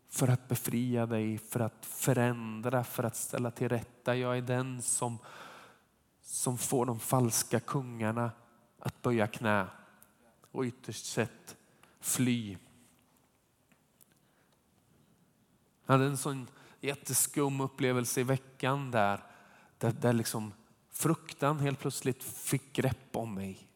för 0.10 0.28
att 0.28 0.48
befria 0.48 1.06
dig, 1.06 1.38
för 1.38 1.60
att 1.60 1.86
förändra, 1.86 2.84
för 2.84 3.04
att 3.04 3.16
ställa 3.16 3.52
till 3.52 3.70
rätta. 3.70 4.16
Jag 4.16 4.38
är 4.38 4.42
den 4.42 4.82
som, 4.82 5.18
som 6.22 6.58
får 6.58 6.86
de 6.86 7.00
falska 7.00 7.60
kungarna 7.60 8.32
att 8.80 9.02
böja 9.02 9.28
knä 9.28 9.68
och 10.52 10.64
ytterst 10.64 11.06
sett 11.06 11.56
fly. 12.00 12.58
Han 15.86 16.00
hade 16.00 16.10
en 16.10 16.18
sån 16.18 16.48
jätteskum 16.86 17.62
upplevelse 17.62 18.22
i 18.22 18.24
veckan 18.24 18.92
där, 18.92 19.24
där, 19.78 19.92
där 19.92 20.14
liksom 20.14 20.54
fruktan 20.92 21.60
helt 21.60 21.80
plötsligt 21.80 22.24
fick 22.24 22.74
grepp 22.74 23.16
om 23.16 23.34
mig. 23.34 23.68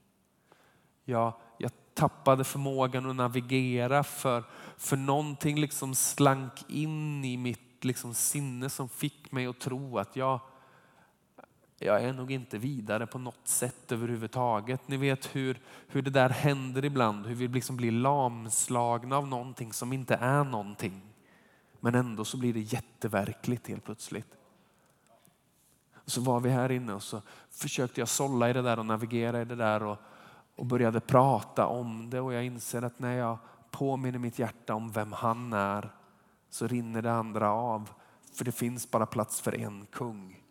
Jag, 1.05 1.33
jag 1.57 1.71
tappade 1.93 2.43
förmågan 2.43 3.09
att 3.09 3.15
navigera 3.15 4.03
för, 4.03 4.43
för 4.77 4.97
någonting 4.97 5.59
liksom 5.59 5.95
slank 5.95 6.53
in 6.67 7.25
i 7.25 7.37
mitt 7.37 7.85
liksom 7.85 8.13
sinne 8.13 8.69
som 8.69 8.89
fick 8.89 9.31
mig 9.31 9.45
att 9.45 9.59
tro 9.59 9.97
att 9.97 10.15
jag, 10.15 10.39
jag 11.79 12.03
är 12.03 12.13
nog 12.13 12.31
inte 12.31 12.57
vidare 12.57 13.07
på 13.07 13.19
något 13.19 13.47
sätt 13.47 13.91
överhuvudtaget. 13.91 14.87
Ni 14.87 14.97
vet 14.97 15.35
hur, 15.35 15.59
hur 15.87 16.01
det 16.01 16.09
där 16.09 16.29
händer 16.29 16.85
ibland, 16.85 17.25
hur 17.25 17.35
vi 17.35 17.47
liksom 17.47 17.77
blir 17.77 17.91
lamslagna 17.91 19.17
av 19.17 19.27
någonting 19.27 19.73
som 19.73 19.93
inte 19.93 20.15
är 20.15 20.43
någonting. 20.43 21.08
Men 21.79 21.95
ändå 21.95 22.25
så 22.25 22.37
blir 22.37 22.53
det 22.53 22.59
jätteverkligt 22.59 23.67
helt 23.67 23.83
plötsligt. 23.83 24.35
Så 26.05 26.21
var 26.21 26.39
vi 26.39 26.49
här 26.49 26.71
inne 26.71 26.93
och 26.93 27.03
så 27.03 27.21
försökte 27.51 28.01
jag 28.01 28.07
sålla 28.07 28.49
i 28.49 28.53
det 28.53 28.61
där 28.61 28.79
och 28.79 28.85
navigera 28.85 29.41
i 29.41 29.45
det 29.45 29.55
där 29.55 29.83
och, 29.83 29.97
och 30.55 30.65
började 30.65 30.99
prata 30.99 31.65
om 31.65 32.09
det 32.09 32.19
och 32.19 32.33
jag 32.33 32.45
inser 32.45 32.81
att 32.81 32.99
när 32.99 33.17
jag 33.17 33.37
påminner 33.71 34.19
mitt 34.19 34.39
hjärta 34.39 34.75
om 34.75 34.91
vem 34.91 35.13
han 35.13 35.53
är 35.53 35.91
så 36.49 36.67
rinner 36.67 37.01
det 37.01 37.11
andra 37.11 37.51
av. 37.51 37.89
För 38.33 38.45
det 38.45 38.51
finns 38.51 38.91
bara 38.91 39.05
plats 39.05 39.41
för 39.41 39.55
en 39.55 39.85
kung. 39.85 40.43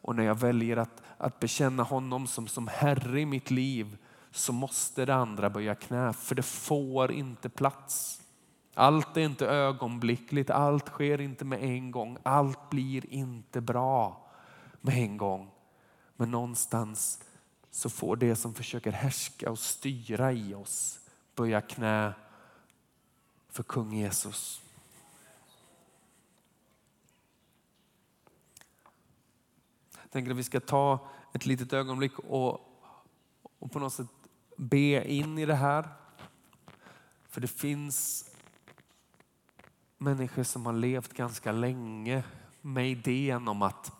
Och 0.00 0.16
när 0.16 0.24
jag 0.24 0.34
väljer 0.34 0.76
att, 0.76 1.02
att 1.18 1.40
bekänna 1.40 1.82
honom 1.82 2.26
som, 2.26 2.48
som 2.48 2.68
Herre 2.68 3.20
i 3.20 3.26
mitt 3.26 3.50
liv 3.50 3.98
så 4.30 4.52
måste 4.52 5.04
det 5.04 5.14
andra 5.14 5.50
böja 5.50 5.74
knä 5.74 6.12
för 6.12 6.34
det 6.34 6.42
får 6.42 7.12
inte 7.12 7.48
plats. 7.48 8.22
Allt 8.78 9.16
är 9.16 9.20
inte 9.20 9.46
ögonblickligt, 9.46 10.50
allt 10.50 10.88
sker 10.88 11.20
inte 11.20 11.44
med 11.44 11.62
en 11.62 11.90
gång, 11.90 12.18
allt 12.22 12.70
blir 12.70 13.12
inte 13.12 13.60
bra 13.60 14.26
med 14.80 14.94
en 14.94 15.16
gång. 15.16 15.50
Men 16.16 16.30
någonstans 16.30 17.20
så 17.70 17.90
får 17.90 18.16
det 18.16 18.36
som 18.36 18.54
försöker 18.54 18.92
härska 18.92 19.50
och 19.50 19.58
styra 19.58 20.32
i 20.32 20.54
oss 20.54 21.00
böja 21.34 21.60
knä 21.60 22.12
för 23.48 23.62
kung 23.62 23.92
Jesus. 23.92 24.62
Jag 30.02 30.10
tänker 30.10 30.30
att 30.30 30.36
vi 30.36 30.44
ska 30.44 30.60
ta 30.60 31.08
ett 31.34 31.46
litet 31.46 31.72
ögonblick 31.72 32.18
och, 32.18 32.60
och 33.58 33.72
på 33.72 33.78
något 33.78 33.92
sätt 33.92 34.06
be 34.56 35.12
in 35.12 35.38
i 35.38 35.46
det 35.46 35.54
här. 35.54 35.88
För 37.28 37.40
det 37.40 37.48
finns 37.48 38.30
människor 39.98 40.42
som 40.42 40.66
har 40.66 40.72
levt 40.72 41.12
ganska 41.12 41.52
länge 41.52 42.24
med 42.60 42.90
idén 42.90 43.48
om 43.48 43.62
att 43.62 43.92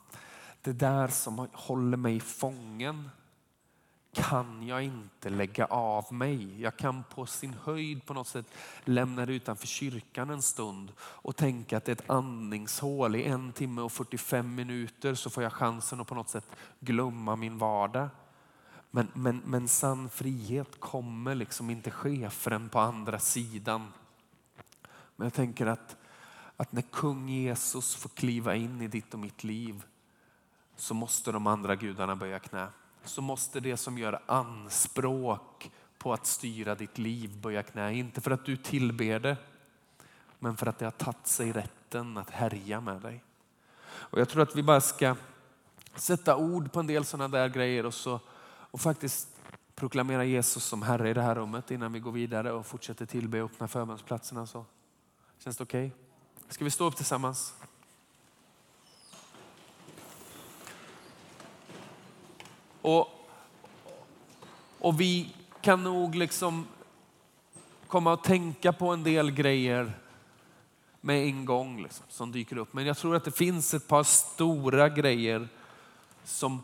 det 0.63 0.73
där 0.73 1.09
som 1.09 1.49
håller 1.53 1.97
mig 1.97 2.21
fången 2.21 3.11
kan 4.17 4.67
jag 4.67 4.83
inte 4.83 5.31
lägga 5.31 5.65
av 5.65 6.13
mig. 6.13 6.61
Jag 6.63 6.77
kan 6.77 7.05
på 7.15 7.27
sin 7.27 7.55
höjd 7.65 8.07
på 8.07 8.15
något 8.15 8.29
sätt 8.29 8.47
lämna 8.85 9.27
det 9.27 9.33
utanför 9.33 9.67
kyrkan 9.67 10.31
en 10.31 10.43
stund 10.43 10.93
och 10.99 11.37
tänka 11.37 11.77
att 11.77 11.85
det 11.85 11.93
är 11.93 11.97
ett 11.97 12.11
andningshål. 12.11 13.17
I 13.17 13.25
en 13.25 13.53
timme 13.53 13.83
och 13.83 13.93
45 13.93 14.55
minuter 14.55 15.15
så 15.15 15.31
får 15.31 15.43
jag 15.43 15.53
chansen 15.53 16.01
att 16.01 16.07
på 16.07 16.15
något 16.15 16.29
sätt 16.29 16.47
glömma 16.81 17.37
min 17.37 17.59
vardag. 17.59 18.09
Men, 18.91 19.09
men, 19.15 19.43
men 19.45 19.69
sann 19.69 20.09
frihet 20.09 20.81
kommer 20.81 21.35
liksom 21.35 21.71
inte 21.71 21.91
ske 21.91 22.31
förrän 22.31 22.69
på 22.69 22.79
andra 22.79 23.19
sidan. 23.19 23.93
Men 25.17 25.27
jag 25.27 25.35
tänker 25.35 25.67
att, 25.67 25.97
att 26.57 26.73
när 26.73 26.83
kung 26.83 27.29
Jesus 27.29 27.95
får 27.95 28.09
kliva 28.09 28.55
in 28.55 28.83
i 28.83 28.89
ditt 28.89 29.15
och 29.15 29.21
mitt 29.21 29.45
liv 29.45 29.85
så 30.77 30.95
måste 30.95 31.33
de 31.33 31.47
andra 31.47 31.77
gudarna 31.77 32.17
böja 32.17 32.39
knä. 32.39 32.69
Så 33.05 33.23
måste 33.23 33.61
det 33.61 33.77
som 33.77 33.99
gör 33.99 34.23
anspråk 34.27 35.71
på 35.99 36.13
att 36.13 36.27
styra 36.27 36.75
ditt 36.75 36.99
liv 36.99 37.41
böja 37.41 37.63
knä. 37.63 37.95
Inte 37.95 38.21
för 38.21 38.31
att 38.31 38.45
du 38.45 38.57
tillber 38.57 39.21
det, 39.21 39.37
men 40.39 40.57
för 40.57 40.67
att 40.67 40.79
det 40.79 40.85
har 40.85 40.93
tagit 40.93 41.27
sig 41.27 41.53
rätten 41.53 42.19
att 42.19 42.31
härja 42.31 42.81
med 42.81 43.03
dig. 43.03 43.25
Och 43.89 44.21
Jag 44.21 44.29
tror 44.29 44.43
att 44.43 44.57
vi 44.57 44.63
bara 44.63 44.81
ska 44.81 45.17
sätta 45.95 46.37
ord 46.37 46.73
på 46.73 46.81
en 46.81 46.87
del 46.87 47.05
sådana 47.05 47.29
där 47.39 47.49
grejer 47.49 47.87
och, 47.87 47.95
så, 47.95 48.21
och 48.47 48.81
faktiskt 48.81 49.29
proklamera 49.75 50.25
Jesus 50.25 50.65
som 50.65 50.83
Herre 50.83 51.11
i 51.11 51.15
det 51.15 51.23
här 51.23 51.35
rummet 51.35 51.71
innan 51.71 51.93
vi 51.93 52.01
går 52.01 52.13
vidare 52.13 52.53
och 52.53 52.67
fortsätter 52.67 53.07
tillbe 53.07 53.43
och 53.43 53.51
öppna 53.51 53.69
förbönsplatserna. 53.69 54.47
Så. 54.47 54.65
Känns 55.39 55.57
det 55.57 55.63
okej? 55.63 55.87
Okay? 55.87 55.99
Ska 56.49 56.65
vi 56.65 56.71
stå 56.71 56.85
upp 56.85 56.97
tillsammans? 56.97 57.55
Och, 62.83 63.09
och 64.79 65.01
vi 65.01 65.35
kan 65.61 65.85
nog 65.85 66.15
liksom 66.15 66.67
komma 67.87 68.13
att 68.13 68.25
tänka 68.25 68.73
på 68.73 68.89
en 68.89 69.03
del 69.03 69.31
grejer 69.31 69.93
med 71.01 71.27
en 71.27 71.45
gång 71.45 71.83
liksom, 71.83 72.07
som 72.09 72.33
dyker 72.33 72.57
upp. 72.57 72.73
Men 72.73 72.87
jag 72.87 72.97
tror 72.97 73.17
att 73.17 73.25
det 73.25 73.31
finns 73.31 73.75
ett 73.75 73.89
par 73.89 74.03
stora 74.03 74.89
grejer 74.89 75.49
som, 76.25 76.63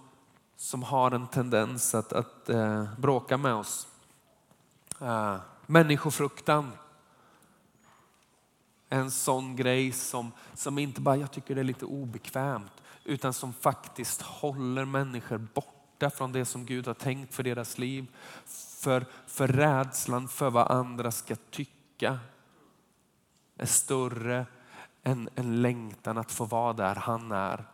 som 0.56 0.82
har 0.82 1.10
en 1.10 1.26
tendens 1.26 1.94
att, 1.94 2.12
att 2.12 2.48
eh, 2.48 2.84
bråka 2.98 3.36
med 3.36 3.54
oss. 3.54 3.86
Eh, 5.00 5.36
människofruktan 5.66 6.72
en 8.92 9.10
sån 9.10 9.56
grej 9.56 9.92
som, 9.92 10.32
som 10.54 10.78
inte 10.78 11.00
bara 11.00 11.16
jag 11.16 11.30
tycker 11.30 11.54
det 11.54 11.60
är 11.60 11.64
lite 11.64 11.84
obekvämt 11.84 12.72
utan 13.04 13.32
som 13.32 13.52
faktiskt 13.52 14.22
håller 14.22 14.84
människor 14.84 15.38
borta 15.38 16.10
från 16.10 16.32
det 16.32 16.44
som 16.44 16.66
Gud 16.66 16.86
har 16.86 16.94
tänkt 16.94 17.34
för 17.34 17.42
deras 17.42 17.78
liv. 17.78 18.06
För, 18.80 19.06
för 19.26 19.48
rädslan 19.48 20.28
för 20.28 20.50
vad 20.50 20.70
andra 20.70 21.10
ska 21.10 21.36
tycka 21.50 22.18
är 23.56 23.66
större 23.66 24.46
än 25.02 25.28
en 25.34 25.62
längtan 25.62 26.18
att 26.18 26.32
få 26.32 26.44
vara 26.44 26.72
där 26.72 26.94
han 26.94 27.32
är. 27.32 27.64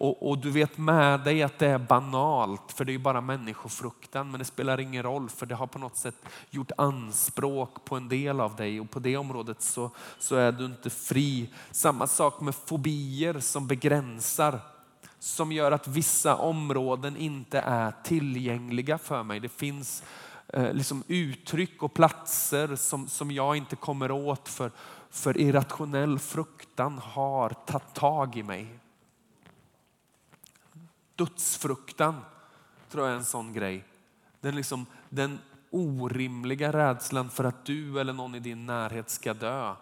Och, 0.00 0.28
och, 0.28 0.38
du 0.38 0.50
vet 0.50 0.78
med 0.78 1.20
dig 1.20 1.42
att 1.42 1.58
det 1.58 1.66
är 1.66 1.78
banalt, 1.78 2.72
för 2.72 2.84
det 2.84 2.90
är 2.90 2.92
ju 2.92 2.98
bara 2.98 3.20
människofruktan, 3.20 4.30
men 4.30 4.38
det 4.38 4.44
spelar 4.44 4.80
ingen 4.80 5.02
roll 5.02 5.28
för 5.28 5.46
det 5.46 5.54
har 5.54 5.66
på 5.66 5.78
något 5.78 5.96
sätt 5.96 6.14
gjort 6.50 6.70
anspråk 6.76 7.84
på 7.84 7.96
en 7.96 8.08
del 8.08 8.40
av 8.40 8.56
dig 8.56 8.80
och 8.80 8.90
på 8.90 8.98
det 8.98 9.16
området 9.16 9.62
så, 9.62 9.90
så 10.18 10.36
är 10.36 10.52
du 10.52 10.64
inte 10.64 10.90
fri. 10.90 11.50
Samma 11.70 12.06
sak 12.06 12.40
med 12.40 12.54
fobier 12.54 13.40
som 13.40 13.66
begränsar, 13.66 14.60
som 15.18 15.52
gör 15.52 15.72
att 15.72 15.88
vissa 15.88 16.36
områden 16.36 17.16
inte 17.16 17.58
är 17.60 17.92
tillgängliga 18.04 18.98
för 18.98 19.22
mig. 19.22 19.40
Det 19.40 19.48
finns 19.48 20.02
eh, 20.48 20.72
liksom 20.72 21.02
uttryck 21.08 21.82
och 21.82 21.94
platser 21.94 22.76
som, 22.76 23.08
som 23.08 23.30
jag 23.30 23.56
inte 23.56 23.76
kommer 23.76 24.10
åt 24.10 24.48
för, 24.48 24.70
för 25.10 25.38
irrationell 25.38 26.18
fruktan 26.18 26.98
har 26.98 27.50
tagit 27.50 27.94
tag 27.94 28.36
i 28.36 28.42
mig. 28.42 28.78
Dödsfruktan 31.18 32.20
tror 32.90 33.04
jag 33.04 33.12
är 33.12 33.16
en 33.16 33.24
sån 33.24 33.52
grej. 33.52 33.84
Den, 34.40 34.56
liksom, 34.56 34.86
den 35.08 35.38
orimliga 35.70 36.72
rädslan 36.72 37.30
för 37.30 37.44
att 37.44 37.64
du 37.64 38.00
eller 38.00 38.12
någon 38.12 38.34
i 38.34 38.40
din 38.40 38.66
närhet 38.66 39.10
ska 39.10 39.34
dö. 39.34 39.74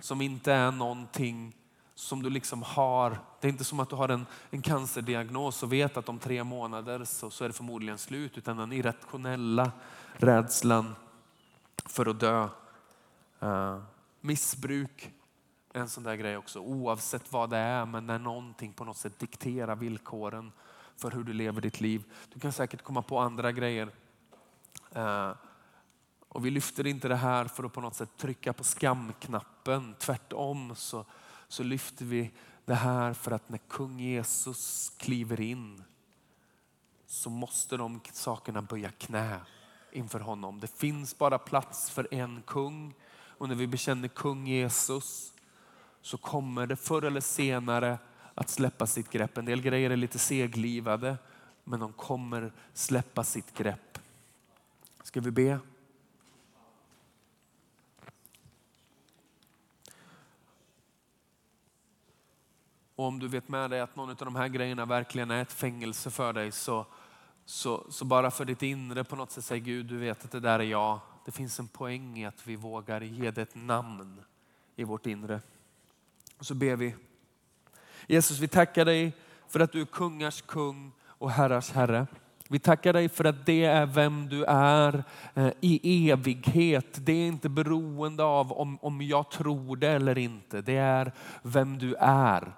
Som 0.00 0.20
inte 0.20 0.52
är 0.52 0.70
någonting 0.70 1.56
som 1.94 2.22
du 2.22 2.30
liksom 2.30 2.62
har. 2.62 3.18
Det 3.40 3.48
är 3.48 3.52
inte 3.52 3.64
som 3.64 3.80
att 3.80 3.90
du 3.90 3.96
har 3.96 4.08
en, 4.08 4.26
en 4.50 4.62
cancerdiagnos 4.62 5.62
och 5.62 5.72
vet 5.72 5.96
att 5.96 6.08
om 6.08 6.18
tre 6.18 6.44
månader 6.44 7.04
så, 7.04 7.30
så 7.30 7.44
är 7.44 7.48
det 7.48 7.54
förmodligen 7.54 7.98
slut. 7.98 8.38
Utan 8.38 8.56
den 8.56 8.72
irrationella 8.72 9.72
rädslan 10.12 10.94
för 11.86 12.06
att 12.06 12.20
dö. 12.20 12.48
Uh, 13.42 13.82
missbruk 14.20 15.10
är 15.72 15.80
en 15.80 15.88
sån 15.88 16.04
där 16.04 16.14
grej 16.14 16.36
också. 16.36 16.60
Oavsett 16.60 17.32
vad 17.32 17.50
det 17.50 17.56
är, 17.56 17.86
men 17.86 18.06
när 18.06 18.18
någonting 18.18 18.72
på 18.72 18.84
något 18.84 18.96
sätt 18.96 19.18
dikterar 19.18 19.76
villkoren 19.76 20.52
för 20.98 21.10
hur 21.10 21.24
du 21.24 21.32
lever 21.32 21.60
ditt 21.60 21.80
liv. 21.80 22.04
Du 22.34 22.40
kan 22.40 22.52
säkert 22.52 22.82
komma 22.82 23.02
på 23.02 23.18
andra 23.18 23.52
grejer. 23.52 23.90
Eh, 24.92 25.32
och 26.28 26.46
vi 26.46 26.50
lyfter 26.50 26.86
inte 26.86 27.08
det 27.08 27.16
här 27.16 27.44
för 27.44 27.64
att 27.64 27.72
på 27.72 27.80
något 27.80 27.94
sätt 27.94 28.16
trycka 28.16 28.52
på 28.52 28.64
skamknappen. 28.64 29.94
Tvärtom 29.98 30.74
så, 30.76 31.04
så 31.48 31.62
lyfter 31.62 32.04
vi 32.04 32.30
det 32.64 32.74
här 32.74 33.12
för 33.12 33.30
att 33.30 33.48
när 33.48 33.58
kung 33.58 34.00
Jesus 34.00 34.92
kliver 34.98 35.40
in 35.40 35.84
så 37.06 37.30
måste 37.30 37.76
de 37.76 38.00
sakerna 38.12 38.62
böja 38.62 38.90
knä 38.90 39.40
inför 39.92 40.20
honom. 40.20 40.60
Det 40.60 40.78
finns 40.78 41.18
bara 41.18 41.38
plats 41.38 41.90
för 41.90 42.14
en 42.14 42.42
kung 42.46 42.94
och 43.10 43.48
när 43.48 43.54
vi 43.54 43.66
bekänner 43.66 44.08
kung 44.08 44.46
Jesus 44.46 45.32
så 46.02 46.18
kommer 46.18 46.66
det 46.66 46.76
förr 46.76 47.02
eller 47.02 47.20
senare 47.20 47.98
att 48.38 48.50
släppa 48.50 48.86
sitt 48.86 49.10
grepp. 49.10 49.38
En 49.38 49.44
del 49.44 49.62
grejer 49.62 49.90
är 49.90 49.96
lite 49.96 50.18
seglivade, 50.18 51.16
men 51.64 51.80
de 51.80 51.92
kommer 51.92 52.52
släppa 52.72 53.24
sitt 53.24 53.54
grepp. 53.58 53.98
Ska 55.02 55.20
vi 55.20 55.30
be? 55.30 55.58
Och 62.94 63.04
om 63.04 63.18
du 63.18 63.28
vet 63.28 63.48
med 63.48 63.70
dig 63.70 63.80
att 63.80 63.96
någon 63.96 64.10
av 64.10 64.16
de 64.16 64.36
här 64.36 64.48
grejerna 64.48 64.84
verkligen 64.84 65.30
är 65.30 65.42
ett 65.42 65.52
fängelse 65.52 66.10
för 66.10 66.32
dig 66.32 66.52
så, 66.52 66.86
så, 67.44 67.86
så 67.90 68.04
bara 68.04 68.30
för 68.30 68.44
ditt 68.44 68.62
inre 68.62 69.04
på 69.04 69.16
något 69.16 69.30
sätt 69.30 69.44
säger 69.44 69.64
Gud, 69.64 69.86
du 69.86 69.96
vet 69.96 70.24
att 70.24 70.30
det 70.30 70.40
där 70.40 70.58
är 70.58 70.64
jag. 70.64 71.00
Det 71.24 71.32
finns 71.32 71.58
en 71.58 71.68
poäng 71.68 72.18
i 72.18 72.26
att 72.26 72.46
vi 72.46 72.56
vågar 72.56 73.00
ge 73.00 73.30
det 73.30 73.42
ett 73.42 73.54
namn 73.54 74.22
i 74.76 74.84
vårt 74.84 75.06
inre. 75.06 75.40
Och 76.38 76.46
så 76.46 76.54
ber 76.54 76.76
vi 76.76 76.94
Jesus, 78.10 78.38
vi 78.38 78.48
tackar 78.48 78.84
dig 78.84 79.12
för 79.48 79.60
att 79.60 79.72
du 79.72 79.80
är 79.80 79.84
kungars 79.84 80.42
kung 80.42 80.92
och 81.06 81.30
herrars 81.30 81.70
herre. 81.70 82.06
Vi 82.48 82.58
tackar 82.58 82.92
dig 82.92 83.08
för 83.08 83.24
att 83.24 83.46
det 83.46 83.64
är 83.64 83.86
vem 83.86 84.28
du 84.28 84.44
är 84.44 85.04
eh, 85.34 85.50
i 85.60 86.10
evighet. 86.10 87.06
Det 87.06 87.12
är 87.12 87.26
inte 87.26 87.48
beroende 87.48 88.24
av 88.24 88.52
om, 88.52 88.78
om 88.82 89.02
jag 89.02 89.30
tror 89.30 89.76
det 89.76 89.88
eller 89.88 90.18
inte. 90.18 90.60
Det 90.60 90.76
är 90.76 91.12
vem 91.42 91.78
du 91.78 91.94
är. 92.00 92.52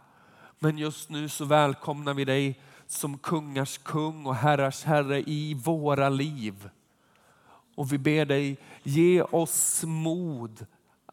Men 0.58 0.78
just 0.78 1.10
nu 1.10 1.28
så 1.28 1.44
välkomnar 1.44 2.14
vi 2.14 2.24
dig 2.24 2.60
som 2.86 3.18
kungars 3.18 3.78
kung 3.78 4.26
och 4.26 4.36
herrars 4.36 4.84
herre 4.84 5.22
i 5.26 5.54
våra 5.54 6.08
liv. 6.08 6.68
Och 7.74 7.92
vi 7.92 7.98
ber 7.98 8.24
dig, 8.24 8.56
ge 8.82 9.22
oss 9.22 9.84
mod 9.86 10.66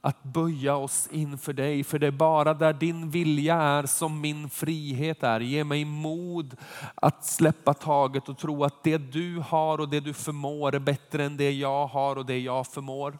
att 0.07 0.23
böja 0.23 0.75
oss 0.75 1.07
inför 1.11 1.53
dig. 1.53 1.83
För 1.83 1.99
det 1.99 2.07
är 2.07 2.11
bara 2.11 2.53
där 2.53 2.73
din 2.73 3.09
vilja 3.09 3.55
är 3.55 3.85
som 3.85 4.21
min 4.21 4.49
frihet 4.49 5.23
är. 5.23 5.39
Ge 5.39 5.63
mig 5.63 5.85
mod 5.85 6.55
att 6.95 7.25
släppa 7.25 7.73
taget 7.73 8.29
och 8.29 8.37
tro 8.37 8.63
att 8.63 8.83
det 8.83 8.97
du 8.97 9.39
har 9.39 9.77
och 9.77 9.89
det 9.89 9.99
du 9.99 10.13
förmår 10.13 10.75
är 10.75 10.79
bättre 10.79 11.25
än 11.25 11.37
det 11.37 11.51
jag 11.51 11.87
har 11.87 12.15
och 12.15 12.25
det 12.25 12.39
jag 12.39 12.67
förmår. 12.67 13.19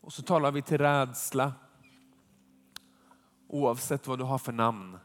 Och 0.00 0.12
så 0.12 0.22
talar 0.22 0.52
vi 0.52 0.62
till 0.62 0.78
rädsla. 0.78 1.52
Oavsett 3.48 4.06
vad 4.06 4.18
du 4.18 4.24
har 4.24 4.38
för 4.38 4.52
namn. 4.52 4.98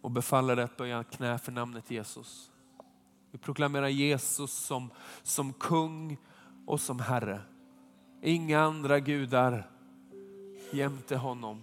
Och 0.00 0.10
befaller 0.10 0.56
dig 0.56 0.64
att 0.64 0.76
böja 0.76 1.04
knä 1.04 1.38
för 1.38 1.52
namnet 1.52 1.90
Jesus. 1.90 2.50
Vi 3.30 3.38
proklamerar 3.38 3.88
Jesus 3.88 4.52
som, 4.52 4.90
som 5.22 5.52
kung 5.52 6.18
och 6.66 6.80
som 6.80 7.00
Herre. 7.00 7.40
Inga 8.24 8.60
andra 8.60 9.00
gudar 9.00 9.66
jämte 10.70 11.16
honom. 11.16 11.62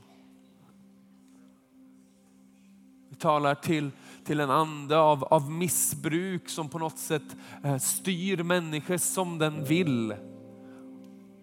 Vi 3.09 3.15
talar 3.15 3.55
till, 3.55 3.91
till 4.23 4.39
en 4.39 4.49
ande 4.49 4.97
av, 4.97 5.23
av 5.23 5.51
missbruk 5.51 6.49
som 6.49 6.69
på 6.69 6.79
något 6.79 6.97
sätt 6.97 7.35
eh, 7.63 7.77
styr 7.77 8.43
människor 8.43 8.97
som 8.97 9.37
den 9.37 9.63
vill. 9.63 10.15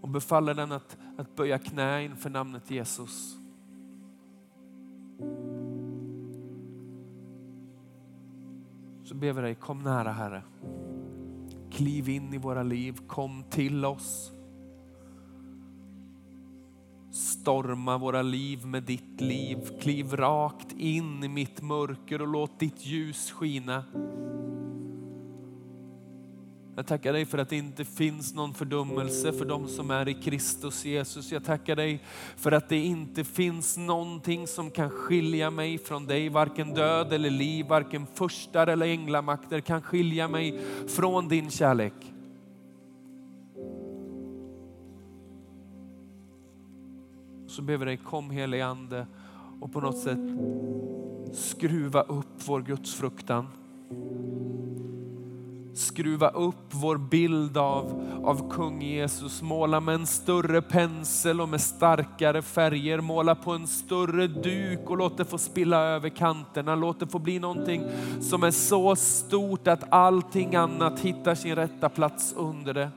Och 0.00 0.08
befaller 0.08 0.54
den 0.54 0.72
att, 0.72 0.96
att 1.18 1.36
böja 1.36 1.58
knä 1.58 2.04
inför 2.04 2.30
namnet 2.30 2.70
Jesus. 2.70 3.36
Så 9.04 9.14
ber 9.14 9.32
vi 9.32 9.42
dig, 9.42 9.54
kom 9.54 9.82
nära 9.82 10.12
Herre. 10.12 10.42
Kliv 11.70 12.08
in 12.08 12.34
i 12.34 12.38
våra 12.38 12.62
liv, 12.62 12.98
kom 13.06 13.44
till 13.50 13.84
oss. 13.84 14.35
Storma 17.16 17.98
våra 17.98 18.22
liv 18.22 18.66
med 18.66 18.82
ditt 18.82 19.20
liv. 19.20 19.58
Kliv 19.80 20.16
rakt 20.16 20.72
in 20.72 21.24
i 21.24 21.28
mitt 21.28 21.62
mörker 21.62 22.22
och 22.22 22.28
låt 22.28 22.58
ditt 22.58 22.86
ljus 22.86 23.30
skina. 23.30 23.84
Jag 26.76 26.86
tackar 26.86 27.12
dig 27.12 27.26
för 27.26 27.38
att 27.38 27.48
det 27.48 27.56
inte 27.56 27.84
finns 27.84 28.34
någon 28.34 28.54
fördömelse 28.54 29.32
för 29.32 29.44
de 29.44 29.68
som 29.68 29.90
är 29.90 30.08
i 30.08 30.14
Kristus 30.14 30.84
Jesus. 30.84 31.32
Jag 31.32 31.44
tackar 31.44 31.76
dig 31.76 32.02
för 32.36 32.52
att 32.52 32.68
det 32.68 32.78
inte 32.78 33.24
finns 33.24 33.76
någonting 33.76 34.46
som 34.46 34.70
kan 34.70 34.90
skilja 34.90 35.50
mig 35.50 35.78
från 35.78 36.06
dig. 36.06 36.28
Varken 36.28 36.74
död 36.74 37.12
eller 37.12 37.30
liv, 37.30 37.66
varken 37.66 38.06
förstar 38.14 38.66
eller 38.66 38.86
änglamakter 38.86 39.60
kan 39.60 39.82
skilja 39.82 40.28
mig 40.28 40.60
från 40.88 41.28
din 41.28 41.50
kärlek. 41.50 42.15
Så 47.56 47.62
ber 47.62 47.76
vi 47.76 47.84
dig, 47.84 47.96
kom 47.96 48.30
helige 48.30 48.66
Ande 48.66 49.06
och 49.60 49.72
på 49.72 49.80
något 49.80 49.98
sätt 49.98 50.18
skruva 51.32 52.02
upp 52.02 52.48
vår 52.48 52.62
gudsfruktan 52.62 53.46
skruva 55.74 56.28
upp 56.28 56.64
vår 56.70 56.96
bild 56.96 57.56
av, 57.56 58.04
av 58.24 58.50
kung 58.50 58.82
Jesus. 58.82 59.42
Måla 59.42 59.80
med 59.80 59.94
en 59.94 60.06
större 60.06 60.62
pensel 60.62 61.40
och 61.40 61.48
med 61.48 61.60
starkare 61.60 62.42
färger. 62.42 63.00
Måla 63.00 63.34
på 63.34 63.52
en 63.52 63.66
större 63.66 64.26
duk 64.26 64.90
och 64.90 64.96
låt 64.96 65.16
det 65.16 65.24
få 65.24 65.38
spilla 65.38 65.78
över 65.78 66.08
kanterna. 66.08 66.74
Låt 66.74 67.00
det 67.00 67.06
få 67.06 67.18
bli 67.18 67.38
någonting 67.38 67.82
som 68.20 68.42
är 68.42 68.50
så 68.50 68.96
stort 68.96 69.68
att 69.68 69.92
allting 69.92 70.54
annat 70.54 71.00
hittar 71.00 71.34
sin 71.34 71.54
rätta 71.54 71.88
plats 71.88 72.34
under 72.36 72.74
det. 72.74 72.90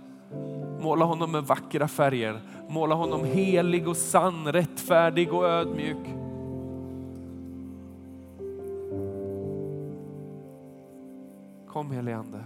Måla 0.79 1.05
honom 1.05 1.31
med 1.31 1.43
vackra 1.43 1.87
färger. 1.87 2.41
Måla 2.69 2.95
honom 2.95 3.25
helig 3.25 3.87
och 3.87 3.97
sann, 3.97 4.51
rättfärdig 4.51 5.33
och 5.33 5.45
ödmjuk. 5.45 6.07
Kom 11.67 11.91
helige 11.91 12.17
Ande. 12.17 12.43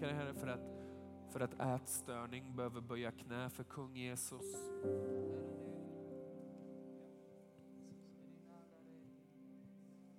tackar 0.00 0.06
dig 0.06 0.16
Herre 0.16 0.34
för 0.34 0.46
att, 0.46 0.60
för 1.30 1.40
att 1.40 1.60
ätstörning 1.60 2.56
behöver 2.56 2.80
böja 2.80 3.10
knä 3.10 3.50
för 3.50 3.64
kung 3.64 3.96
Jesus. 3.96 4.70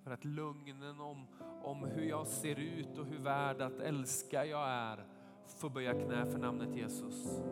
För 0.04 0.10
att 0.10 0.24
lögnen 0.24 1.00
om, 1.00 1.26
om 1.62 1.84
hur 1.84 2.04
jag 2.04 2.26
ser 2.26 2.58
ut 2.58 2.98
och 2.98 3.06
hur 3.06 3.18
värd 3.18 3.60
att 3.60 3.80
älska 3.80 4.44
jag 4.44 4.68
är 4.68 5.06
får 5.46 5.70
böja 5.70 5.92
knä 5.92 6.26
för 6.26 6.38
namnet 6.38 6.76
Jesus. 6.76 7.42